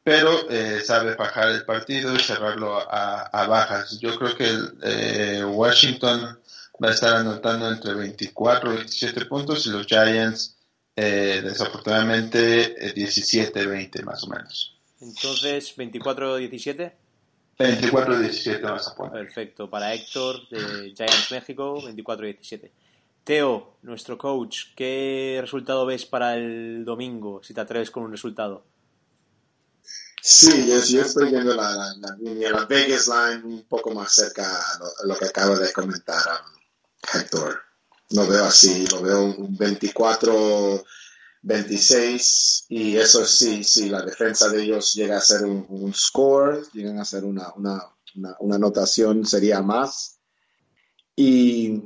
[0.03, 0.47] pero
[0.85, 3.99] sabe bajar el partido y cerrarlo a, bajas.
[4.01, 6.39] Yo creo que Washington
[6.83, 10.57] va a estar anotando entre 24 y 27 puntos y los Giants
[10.97, 14.77] desafortunadamente 17-20 más o menos.
[15.01, 16.93] Entonces, 24-17.
[17.63, 19.25] 24-17 vas a poner.
[19.25, 19.71] Perfecto.
[19.71, 22.71] Para Héctor de Giants México, 24-17.
[23.25, 28.65] Teo, nuestro coach, ¿qué resultado ves para el domingo, si te atreves con un resultado?
[30.21, 35.17] Sí, yo, estoy viendo la, la, la, Vegas line un poco más cerca a lo,
[35.17, 37.61] que acaba de comentar um, Héctor.
[38.11, 40.85] Lo veo así, lo veo un 24
[41.43, 46.99] 26 y eso sí, si la defensa de ellos llega a ser un, score, llegan
[47.01, 47.83] a ser una, una,
[48.39, 50.21] una, anotación, sería más.
[51.17, 51.83] Y,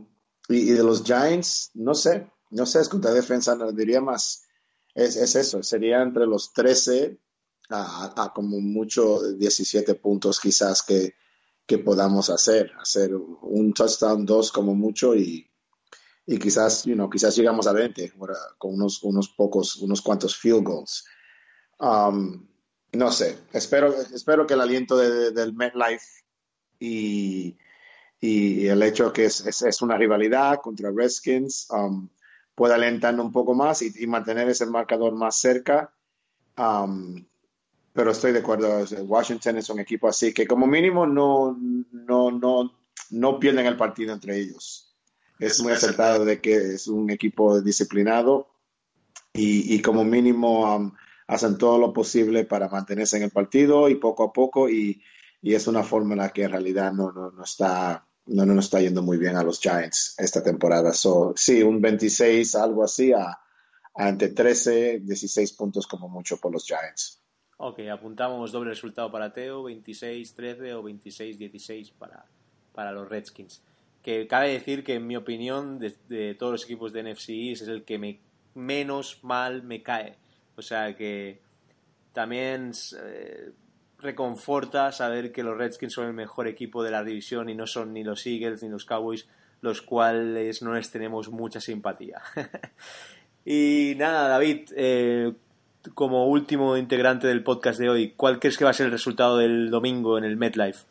[0.48, 4.44] y, de los Giants, no sé, no sé, es que defensa diría más.
[4.94, 7.18] Es, es, eso, sería entre los 13
[7.70, 11.14] a, a, como mucho 17 puntos quizás que,
[11.66, 15.50] que podamos hacer, hacer un touchdown, dos como mucho y,
[16.26, 18.12] y quizás, you know, quizás llegamos a 20
[18.58, 21.06] con unos, unos pocos, unos cuantos field goals.
[21.78, 22.48] Um,
[22.92, 26.24] no sé, espero, espero que el aliento de, del MetLife
[26.80, 27.56] y,
[28.20, 32.08] y el hecho que es, es, una rivalidad contra Redskins um,
[32.56, 35.92] pueda alentar un poco más y, mantener ese marcador más cerca.
[36.58, 37.24] Um,
[37.92, 41.56] pero estoy de acuerdo, Washington es un equipo así que como mínimo no,
[41.92, 42.78] no, no,
[43.10, 44.85] no pierden el partido entre ellos
[45.38, 48.48] es muy acertado de que es un equipo disciplinado
[49.32, 50.92] y, como mínimo um,
[51.26, 55.02] hacen todo lo posible para mantenerse en el partido y poco a poco y,
[55.42, 59.36] es una fórmula que en realidad no, no, está no, no está yendo muy bien
[59.36, 60.92] a los Giants esta temporada.
[60.92, 63.38] So, sí, un 26, algo así, a,
[63.94, 67.22] entre 13, 16 puntos como mucho por los Giants.
[67.58, 72.24] Ok, apuntamos doble resultado para Teo, 26-13 o 26-16 para,
[72.72, 73.62] para los Redskins
[74.06, 77.82] que cabe decir que en mi opinión de, todos los equipos de NFC es el
[77.82, 78.20] que me,
[78.54, 80.14] menos mal me cae.
[80.54, 81.40] O sea que
[82.12, 82.70] también
[83.02, 83.50] eh,
[83.98, 87.94] reconforta saber que los Redskins son el mejor equipo de la división y no son
[87.94, 89.26] ni los Eagles ni los Cowboys,
[89.60, 92.22] los cuales no les tenemos mucha simpatía.
[93.44, 95.32] y nada, David, eh,
[95.94, 99.38] como último integrante del podcast de hoy, ¿cuál crees que va a ser el resultado
[99.38, 100.84] del domingo en el MetLife?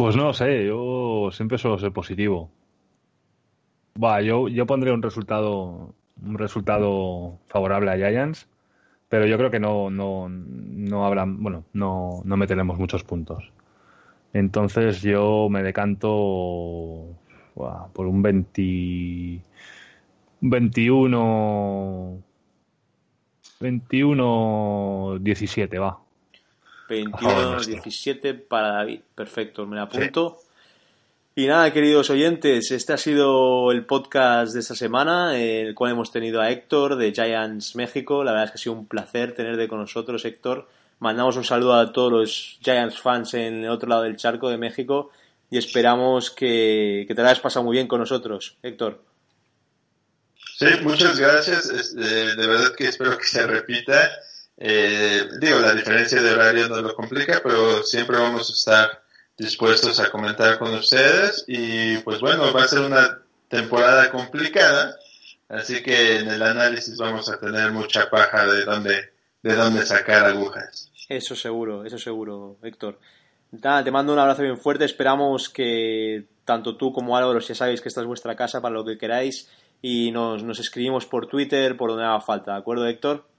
[0.00, 2.50] Pues no sé, yo siempre suelo ser positivo.
[4.02, 8.48] Va, yo, yo pondré un resultado, un resultado favorable a Giants,
[9.10, 13.52] pero yo creo que no, no, no habrán, bueno, no, no meteremos muchos puntos.
[14.32, 17.14] Entonces yo me decanto
[17.92, 19.42] por un 20,
[20.40, 22.22] 21,
[23.60, 26.00] 21, 17, va.
[26.90, 29.00] 21-17 para David.
[29.14, 30.40] Perfecto, me la apunto.
[31.36, 36.10] Y nada, queridos oyentes, este ha sido el podcast de esta semana, el cual hemos
[36.10, 38.24] tenido a Héctor de Giants México.
[38.24, 40.68] La verdad es que ha sido un placer tenerte con nosotros, Héctor.
[40.98, 44.58] Mandamos un saludo a todos los Giants fans en el otro lado del charco de
[44.58, 45.12] México
[45.48, 49.02] y esperamos que, te lo hayas pasado muy bien con nosotros, Héctor.
[50.58, 51.94] Sí, muchas gracias.
[51.94, 54.10] de verdad que espero que se repita
[54.62, 59.02] eh, digo, la diferencia de horario no lo complica, pero siempre vamos a estar
[59.34, 64.96] dispuestos a comentar con ustedes y pues bueno, va a ser una temporada complicada,
[65.48, 70.26] así que en el análisis vamos a tener mucha paja de dónde, de dónde sacar
[70.26, 70.92] agujas.
[71.08, 72.98] Eso seguro, eso seguro, Héctor.
[73.50, 77.88] te mando un abrazo bien fuerte, esperamos que tanto tú como Álvaro, ya sabéis que
[77.88, 79.48] esta es vuestra casa para lo que queráis
[79.80, 83.29] y nos, nos escribimos por Twitter, por donde haga falta, ¿de acuerdo, Héctor?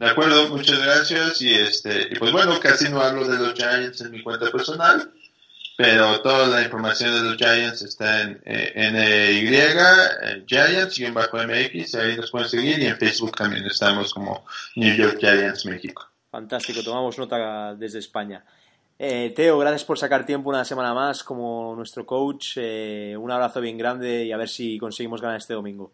[0.00, 1.42] De acuerdo, muchas gracias.
[1.42, 5.12] Y este, y pues bueno, casi no hablo de los Giants en mi cuenta personal,
[5.76, 9.46] pero toda la información de los Giants está en NY,
[10.46, 14.46] Giants y en bajo MX, ahí nos pueden seguir y en Facebook también estamos como
[14.76, 16.08] New York Giants México.
[16.30, 18.42] Fantástico, tomamos nota desde España.
[18.98, 22.52] Eh, Teo, gracias por sacar tiempo una semana más como nuestro coach.
[22.56, 25.92] Eh, un abrazo bien grande y a ver si conseguimos ganar este domingo.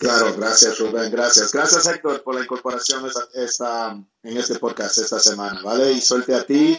[0.00, 1.52] Claro, gracias Rubén, gracias.
[1.52, 5.92] Gracias Héctor por la incorporación esta, en este podcast esta semana, ¿vale?
[5.92, 6.74] Y suerte a ti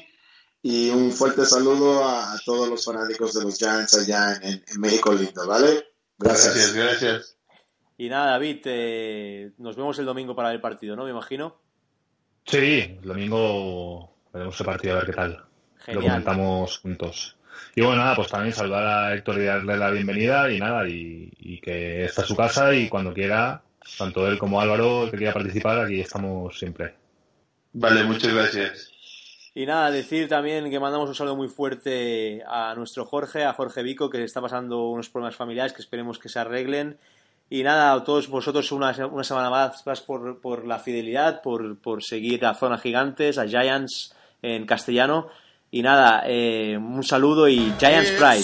[0.64, 5.46] y un fuerte saludo a, todos los fanáticos de los Giants allá en, México lindo,
[5.46, 5.86] ¿vale?
[6.18, 7.38] Gracias, gracias.
[7.96, 11.04] Y nada, David, eh, nos vemos el domingo para el partido, ¿no?
[11.04, 11.62] Me imagino.
[12.48, 15.46] Sí, el domingo veremos el partido a ver qué tal.
[15.90, 17.38] Lo comentamos juntos.
[17.76, 21.60] Y bueno, nada, pues también saludar a Héctor y darle la bienvenida y nada, y,
[21.62, 23.62] que está en su casa y cuando quiera,
[23.98, 26.94] tanto él como Álvaro, que quiera participar, aquí estamos siempre.
[27.74, 28.92] Vale, muchas gracias.
[29.54, 33.84] Y nada, decir también que mandamos un saludo muy fuerte a nuestro Jorge, a Jorge
[33.84, 36.98] Vico, que está pasando unos problemas familiares que esperemos que se arreglen.
[37.50, 41.78] Y nada, a todos vosotros una, una semana más, más por, por, la fidelidad, por,
[41.80, 45.28] por seguir a Zona Gigantes, a Giants en castellano.
[45.74, 48.44] Y nada, eh, un saludo y Giants Pride.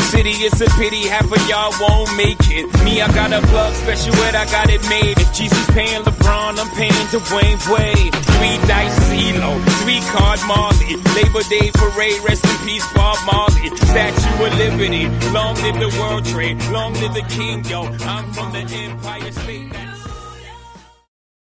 [0.11, 0.35] city.
[0.43, 2.65] It's a pity half of y'all won't make it.
[2.83, 5.17] Me, I got a plug special ed, I got it made.
[5.17, 8.13] If Jesus paying LeBron, I'm paying Dwayne Wade.
[8.35, 9.51] Three dice CeeLo,
[9.81, 10.99] three card Marley.
[11.17, 13.67] Labor Day parade, rest in peace Bob Marley.
[13.91, 17.81] Statue of Liberty, long live the World Trade, long live the King, yo.
[17.83, 19.71] I'm from the Empire State.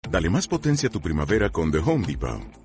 [0.10, 2.65] Dale más potencia a tu primavera con The Home Depot.